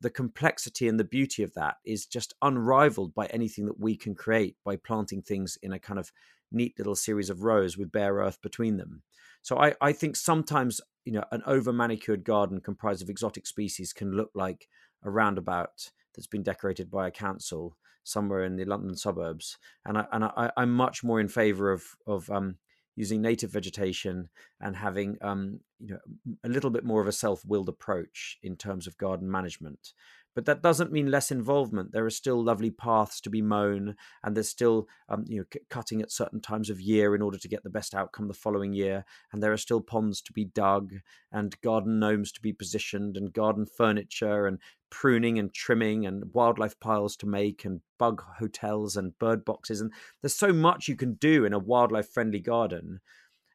the, 0.00 0.10
complexity 0.10 0.88
and 0.88 0.98
the 0.98 1.04
beauty 1.04 1.42
of 1.42 1.54
that 1.54 1.76
is 1.84 2.06
just 2.06 2.34
unrivaled 2.42 3.14
by 3.14 3.26
anything 3.26 3.66
that 3.66 3.78
we 3.78 3.96
can 3.96 4.14
create 4.14 4.56
by 4.64 4.76
planting 4.76 5.22
things 5.22 5.58
in 5.62 5.72
a 5.72 5.78
kind 5.78 5.98
of 5.98 6.12
neat 6.50 6.74
little 6.78 6.94
series 6.94 7.30
of 7.30 7.42
rows 7.42 7.76
with 7.76 7.92
bare 7.92 8.14
earth 8.14 8.40
between 8.42 8.76
them. 8.76 9.02
So 9.42 9.58
I, 9.58 9.74
I 9.80 9.92
think 9.92 10.16
sometimes 10.16 10.80
you 11.04 11.12
know 11.12 11.24
an 11.30 11.42
over 11.46 11.72
manicured 11.72 12.24
garden 12.24 12.60
comprised 12.60 13.02
of 13.02 13.10
exotic 13.10 13.46
species 13.46 13.92
can 13.92 14.12
look 14.12 14.30
like 14.34 14.68
a 15.04 15.10
roundabout 15.10 15.90
that's 16.14 16.26
been 16.26 16.42
decorated 16.42 16.90
by 16.90 17.06
a 17.06 17.12
council 17.12 17.76
somewhere 18.02 18.44
in 18.44 18.56
the 18.56 18.64
London 18.64 18.96
suburbs, 18.96 19.58
and 19.84 19.98
I 19.98 20.06
and 20.12 20.24
I, 20.24 20.50
I'm 20.56 20.72
much 20.72 21.04
more 21.04 21.20
in 21.20 21.28
favour 21.28 21.70
of 21.70 21.84
of 22.06 22.30
um, 22.30 22.56
using 22.96 23.22
native 23.22 23.50
vegetation 23.50 24.28
and 24.60 24.74
having 24.74 25.18
um, 25.20 25.60
you 25.78 25.88
know 25.90 26.00
a 26.42 26.48
little 26.48 26.70
bit 26.70 26.84
more 26.84 27.00
of 27.00 27.06
a 27.06 27.12
self-willed 27.12 27.68
approach 27.68 28.38
in 28.42 28.56
terms 28.56 28.86
of 28.86 28.98
garden 28.98 29.30
management 29.30 29.92
but 30.36 30.44
that 30.44 30.62
doesn't 30.62 30.92
mean 30.92 31.10
less 31.10 31.30
involvement. 31.30 31.92
There 31.92 32.04
are 32.04 32.10
still 32.10 32.44
lovely 32.44 32.70
paths 32.70 33.22
to 33.22 33.30
be 33.30 33.40
mown 33.40 33.96
and 34.22 34.36
there's 34.36 34.50
still 34.50 34.86
um, 35.08 35.24
you 35.26 35.38
know 35.38 35.44
c- 35.50 35.60
cutting 35.70 36.02
at 36.02 36.12
certain 36.12 36.42
times 36.42 36.68
of 36.68 36.78
year 36.78 37.14
in 37.14 37.22
order 37.22 37.38
to 37.38 37.48
get 37.48 37.64
the 37.64 37.70
best 37.70 37.94
outcome 37.94 38.28
the 38.28 38.34
following 38.34 38.74
year 38.74 39.06
and 39.32 39.42
there 39.42 39.52
are 39.52 39.56
still 39.56 39.80
ponds 39.80 40.20
to 40.20 40.34
be 40.34 40.44
dug 40.44 40.92
and 41.32 41.58
garden 41.62 41.98
gnomes 41.98 42.30
to 42.32 42.42
be 42.42 42.52
positioned 42.52 43.16
and 43.16 43.32
garden 43.32 43.64
furniture 43.64 44.46
and 44.46 44.58
pruning 44.90 45.38
and 45.38 45.54
trimming 45.54 46.04
and 46.04 46.34
wildlife 46.34 46.78
piles 46.80 47.16
to 47.16 47.26
make 47.26 47.64
and 47.64 47.80
bug 47.98 48.22
hotels 48.38 48.94
and 48.94 49.18
bird 49.18 49.42
boxes 49.42 49.80
and 49.80 49.90
there's 50.20 50.34
so 50.34 50.52
much 50.52 50.86
you 50.86 50.96
can 50.96 51.14
do 51.14 51.46
in 51.46 51.54
a 51.54 51.58
wildlife 51.58 52.10
friendly 52.10 52.40
garden. 52.40 53.00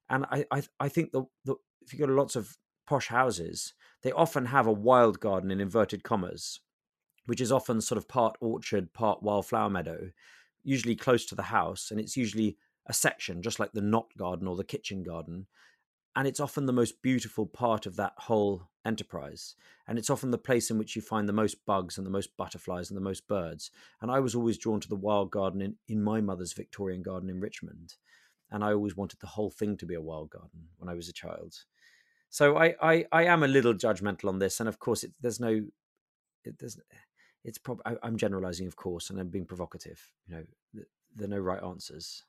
And 0.10 0.26
I, 0.32 0.46
I, 0.52 0.63
I 0.80 0.89
think 0.89 1.12
the, 1.12 1.26
the 1.46 1.58
if 1.84 1.94
you 1.94 2.00
go 2.00 2.08
to 2.08 2.13
lots 2.13 2.36
of 2.36 2.58
posh 2.88 3.10
houses 3.10 3.76
they 4.02 4.12
often 4.12 4.48
have 4.48 4.65
a 4.65 4.74
wild 4.74 5.20
garden 5.20 5.52
in 5.52 5.62
inverted 5.62 6.04
commas 6.04 6.60
which 7.26 7.42
is 7.42 7.52
often 7.52 7.82
sort 7.82 7.98
of 7.98 8.08
part 8.08 8.36
orchard 8.40 8.94
part 8.94 9.22
wildflower 9.22 9.70
meadow 9.70 10.10
usually 10.64 10.96
close 10.96 11.26
to 11.26 11.36
the 11.36 11.44
house 11.44 11.90
and 11.92 12.00
it's 12.00 12.18
usually 12.18 12.58
a 12.88 12.94
section 12.94 13.42
just 13.42 13.60
like 13.60 13.72
the 13.74 13.82
knot 13.82 14.08
garden 14.18 14.48
or 14.48 14.56
the 14.56 14.64
kitchen 14.64 15.04
garden 15.04 15.48
and 16.16 16.28
it's 16.28 16.40
often 16.40 16.66
the 16.66 16.74
most 16.74 17.02
beautiful 17.02 17.46
part 17.46 17.86
of 17.86 17.96
that 17.96 18.14
whole 18.18 18.64
enterprise 18.86 19.56
and 19.88 19.98
it's 19.98 20.10
often 20.10 20.32
the 20.32 20.38
place 20.38 20.72
in 20.72 20.78
which 20.78 20.96
you 20.96 21.02
find 21.02 21.30
the 21.30 21.34
most 21.34 21.66
bugs 21.66 21.98
and 21.98 22.06
the 22.06 22.12
most 22.12 22.36
butterflies 22.36 22.90
and 22.90 22.98
the 22.98 23.02
most 23.02 23.28
birds 23.28 23.72
and 24.02 24.12
i 24.12 24.20
was 24.20 24.34
always 24.36 24.58
drawn 24.58 24.80
to 24.80 24.90
the 24.90 24.96
wild 24.96 25.32
garden 25.32 25.62
in, 25.62 25.76
in 25.88 26.02
my 26.02 26.20
mother's 26.20 26.54
victorian 26.54 27.02
garden 27.02 27.30
in 27.30 27.40
richmond 27.40 27.96
and 28.50 28.64
i 28.64 28.74
always 28.74 28.98
wanted 28.98 29.20
the 29.20 29.28
whole 29.28 29.52
thing 29.52 29.78
to 29.78 29.86
be 29.86 29.94
a 29.94 30.02
wild 30.02 30.30
garden 30.30 30.68
when 30.78 30.90
i 30.90 30.94
was 30.94 31.08
a 31.08 31.14
child. 31.14 31.54
So 32.30 32.58
i 32.58 32.76
i, 32.82 33.06
I 33.12 33.24
am 33.26 33.44
a 33.44 33.48
little 33.48 33.74
judgmental 33.74 34.30
on 34.30 34.40
this 34.40 34.60
and 34.60 34.68
of 34.68 34.80
course 34.80 35.04
it, 35.04 35.12
there's 35.22 35.40
no 35.40 35.62
it, 36.44 36.58
there's 36.60 36.78
it's 37.43 37.58
probably 37.58 37.84
i'm 38.04 38.17
generalizing 38.17 38.67
of 38.67 38.75
course 38.75 39.10
and 39.10 39.19
i'm 39.19 39.30
being 39.30 39.45
provocative 39.45 40.12
you 40.27 40.36
know 40.36 40.43
there 41.15 41.25
are 41.25 41.30
no 41.30 41.39
right 41.39 41.63
answers 41.63 42.23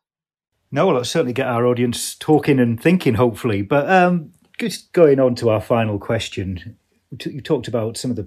no, 0.75 0.87
well, 0.87 0.97
it'll 0.97 1.05
certainly 1.05 1.35
get 1.35 1.47
our 1.47 1.67
audience 1.67 2.15
talking 2.15 2.59
and 2.59 2.83
thinking, 2.83 3.15
hopefully. 3.15 3.61
But 3.61 3.91
um, 3.91 4.33
just 4.59 4.91
going 4.93 5.21
on 5.21 5.35
to 5.37 5.51
our 5.51 5.61
final 5.61 5.99
question, 5.99 6.79
you 7.27 7.43
talked 7.43 7.69
about 7.69 7.99
some 7.99 8.11
of 8.11 8.17
the 8.17 8.27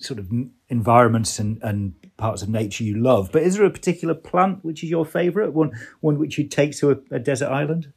sort 0.00 0.18
of 0.18 0.28
environments 0.68 1.38
and, 1.38 1.62
and 1.62 1.94
parts 2.16 2.42
of 2.42 2.48
nature 2.48 2.82
you 2.82 2.96
love, 2.96 3.30
but 3.32 3.42
is 3.42 3.56
there 3.56 3.64
a 3.64 3.70
particular 3.70 4.14
plant 4.14 4.64
which 4.64 4.82
is 4.82 4.90
your 4.90 5.06
favourite, 5.06 5.52
one 5.52 5.70
one 6.00 6.18
which 6.18 6.36
you'd 6.36 6.50
take 6.50 6.76
to 6.78 6.90
a, 6.90 6.96
a 7.12 7.18
desert 7.20 7.50
island? 7.50 7.92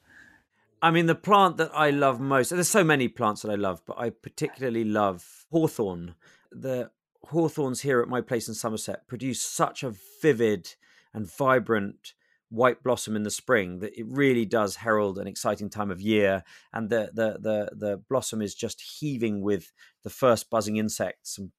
I 0.80 0.92
mean, 0.92 1.08
the 1.08 1.16
plant 1.16 1.58
that 1.58 1.72
I 1.74 1.90
love 1.90 2.20
most, 2.20 2.52
there's 2.52 2.70
so 2.70 2.84
many 2.84 3.08
plants 3.08 3.42
that 3.42 3.50
I 3.50 3.56
love, 3.56 3.82
but 3.88 3.98
I 3.98 4.12
particularly 4.12 4.84
love 4.84 5.48
hawthorn. 5.52 6.14
The 6.52 6.92
hawthorns 7.30 7.82
here 7.82 8.02
at 8.02 8.08
my 8.08 8.22
place 8.22 8.48
in 8.48 8.54
Somerset 8.54 9.08
produce 9.08 9.42
such 9.42 9.84
a 9.84 9.94
vivid 10.22 10.76
and 11.14 11.32
vibrant 11.32 12.14
white 12.50 12.82
blossom 12.82 13.16
in 13.16 13.24
the 13.24 13.32
spring 13.32 13.80
that 13.80 13.98
it 14.00 14.06
really 14.08 14.46
does 14.46 14.78
herald 14.78 15.18
an 15.18 15.28
exciting 15.28 15.70
time 15.70 15.92
of 15.92 16.00
year 16.00 16.44
and 16.72 16.90
the 16.90 17.12
the 17.14 17.38
the, 17.40 17.70
the 17.76 17.98
blossom 18.10 18.42
is 18.42 18.56
just 18.56 18.82
heaving 19.00 19.42
with 19.42 19.74
the 20.04 20.10
first 20.10 20.50
buzzing 20.50 20.78
insects 20.78 21.38
and 21.38 21.52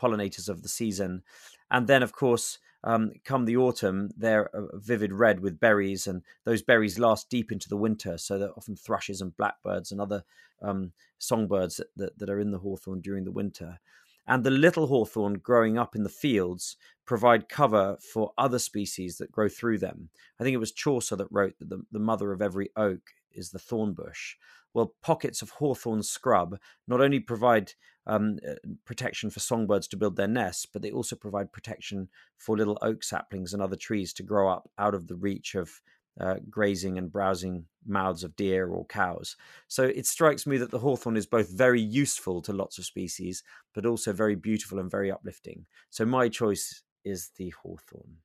pollinators 0.00 0.48
of 0.48 0.62
the 0.62 0.68
season. 0.68 1.22
And 1.70 1.86
then 1.86 2.02
of 2.02 2.12
course 2.12 2.58
um, 2.84 3.12
come 3.24 3.46
the 3.46 3.56
autumn 3.56 4.10
they're 4.16 4.48
a 4.54 4.78
vivid 4.78 5.12
red 5.12 5.40
with 5.40 5.58
berries 5.58 6.06
and 6.06 6.22
those 6.44 6.62
berries 6.62 6.98
last 6.98 7.28
deep 7.28 7.50
into 7.50 7.68
the 7.68 7.76
winter 7.76 8.16
so 8.16 8.38
that 8.38 8.52
often 8.56 8.76
thrushes 8.76 9.20
and 9.20 9.36
blackbirds 9.36 9.90
and 9.90 10.00
other 10.00 10.22
um, 10.62 10.92
songbirds 11.18 11.78
that, 11.78 11.88
that, 11.96 12.18
that 12.18 12.30
are 12.30 12.38
in 12.38 12.52
the 12.52 12.58
hawthorn 12.58 13.00
during 13.00 13.24
the 13.24 13.32
winter 13.32 13.80
and 14.26 14.44
the 14.44 14.50
little 14.50 14.86
hawthorn 14.86 15.34
growing 15.34 15.78
up 15.78 15.94
in 15.94 16.02
the 16.02 16.08
fields 16.08 16.76
provide 17.06 17.48
cover 17.48 17.96
for 18.12 18.32
other 18.36 18.58
species 18.58 19.16
that 19.18 19.32
grow 19.32 19.48
through 19.48 19.78
them. 19.78 20.08
I 20.40 20.44
think 20.44 20.54
it 20.54 20.58
was 20.58 20.72
Chaucer 20.72 21.16
that 21.16 21.28
wrote 21.30 21.58
that 21.58 21.68
the, 21.68 21.82
the 21.92 21.98
mother 21.98 22.32
of 22.32 22.42
every 22.42 22.70
oak 22.76 23.00
is 23.32 23.50
the 23.50 23.58
thorn 23.58 23.92
bush. 23.92 24.36
Well, 24.74 24.94
pockets 25.02 25.40
of 25.40 25.50
hawthorn 25.50 26.02
scrub 26.02 26.58
not 26.86 27.00
only 27.00 27.20
provide 27.20 27.72
um, 28.06 28.38
uh, 28.46 28.54
protection 28.84 29.30
for 29.30 29.40
songbirds 29.40 29.88
to 29.88 29.96
build 29.96 30.16
their 30.16 30.28
nests, 30.28 30.66
but 30.66 30.82
they 30.82 30.90
also 30.90 31.16
provide 31.16 31.52
protection 31.52 32.08
for 32.36 32.56
little 32.56 32.78
oak 32.82 33.02
saplings 33.02 33.52
and 33.52 33.62
other 33.62 33.76
trees 33.76 34.12
to 34.14 34.22
grow 34.22 34.50
up 34.50 34.68
out 34.78 34.94
of 34.94 35.06
the 35.06 35.16
reach 35.16 35.54
of 35.54 35.80
uh, 36.20 36.36
grazing 36.48 36.98
and 36.98 37.12
browsing 37.12 37.66
mouths 37.86 38.24
of 38.24 38.36
deer 38.36 38.68
or 38.68 38.84
cows. 38.86 39.36
So 39.68 39.84
it 39.84 40.06
strikes 40.06 40.46
me 40.46 40.56
that 40.58 40.70
the 40.70 40.78
hawthorn 40.78 41.16
is 41.16 41.26
both 41.26 41.50
very 41.50 41.80
useful 41.80 42.42
to 42.42 42.52
lots 42.52 42.78
of 42.78 42.84
species, 42.84 43.42
but 43.74 43.86
also 43.86 44.12
very 44.12 44.34
beautiful 44.34 44.78
and 44.78 44.90
very 44.90 45.10
uplifting. 45.10 45.66
So 45.90 46.04
my 46.04 46.28
choice 46.28 46.82
is 47.04 47.30
the 47.36 47.50
hawthorn. 47.50 48.18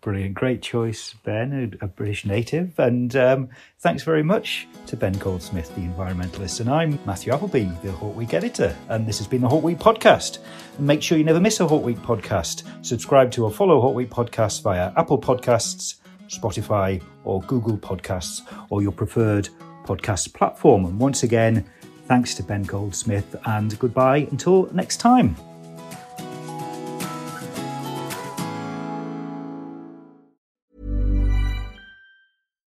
Brilliant, 0.00 0.34
great 0.34 0.62
choice, 0.62 1.14
Ben, 1.24 1.76
a, 1.80 1.88
British 1.88 2.24
native. 2.24 2.78
And 2.78 3.16
um, 3.16 3.48
thanks 3.80 4.04
very 4.04 4.22
much 4.22 4.68
to 4.86 4.96
Ben 4.96 5.12
Goldsmith, 5.14 5.74
the 5.74 5.80
environmentalist. 5.80 6.60
And 6.60 6.70
I'm 6.70 7.00
Matthew 7.04 7.32
Appleby, 7.32 7.64
the 7.82 7.88
HortWeek 7.88 8.32
editor. 8.32 8.76
And 8.88 9.08
this 9.08 9.18
has 9.18 9.26
been 9.26 9.40
the 9.40 9.48
HortWeek 9.48 9.78
podcast. 9.78 10.38
And 10.78 10.86
make 10.86 11.02
sure 11.02 11.18
you 11.18 11.24
never 11.24 11.40
miss 11.40 11.58
a 11.58 11.64
HortWeek 11.64 11.98
podcast. 11.98 12.62
Subscribe 12.86 13.32
to 13.32 13.44
or 13.44 13.50
follow 13.50 13.82
HortWeek 13.82 14.08
podcasts 14.08 14.62
via 14.62 14.92
Apple 14.96 15.20
Podcasts, 15.20 15.96
Spotify, 16.32 17.02
or 17.24 17.42
Google 17.42 17.76
Podcasts, 17.76 18.40
or 18.70 18.82
your 18.82 18.92
preferred 18.92 19.48
podcast 19.84 20.32
platform. 20.34 20.84
And 20.86 20.98
once 20.98 21.22
again, 21.22 21.64
thanks 22.06 22.34
to 22.34 22.42
Ben 22.42 22.62
Goldsmith, 22.62 23.36
and 23.46 23.78
goodbye 23.78 24.28
until 24.30 24.68
next 24.72 24.96
time. 24.98 25.36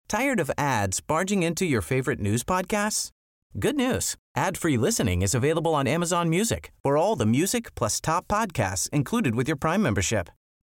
Tired 0.09 0.41
of 0.41 0.51
ads 0.59 1.01
barging 1.01 1.43
into 1.43 1.65
your 1.65 1.81
favorite 1.81 2.21
news 2.21 2.45
podcasts? 2.45 3.11
Good 3.59 3.77
news. 3.77 4.17
Ad-free 4.37 4.77
listening 4.77 5.23
is 5.23 5.35
available 5.35 5.75
on 5.75 5.87
Amazon 5.87 6.29
Music 6.29 6.71
for 6.83 6.99
all 6.99 7.17
the 7.17 7.27
music 7.27 7.75
plus 7.75 8.01
top 8.01 8.29
podcasts 8.29 8.91
included 8.91 9.35
with 9.35 9.49
your 9.49 9.57
Prime 9.57 9.83
membership. 9.83 10.29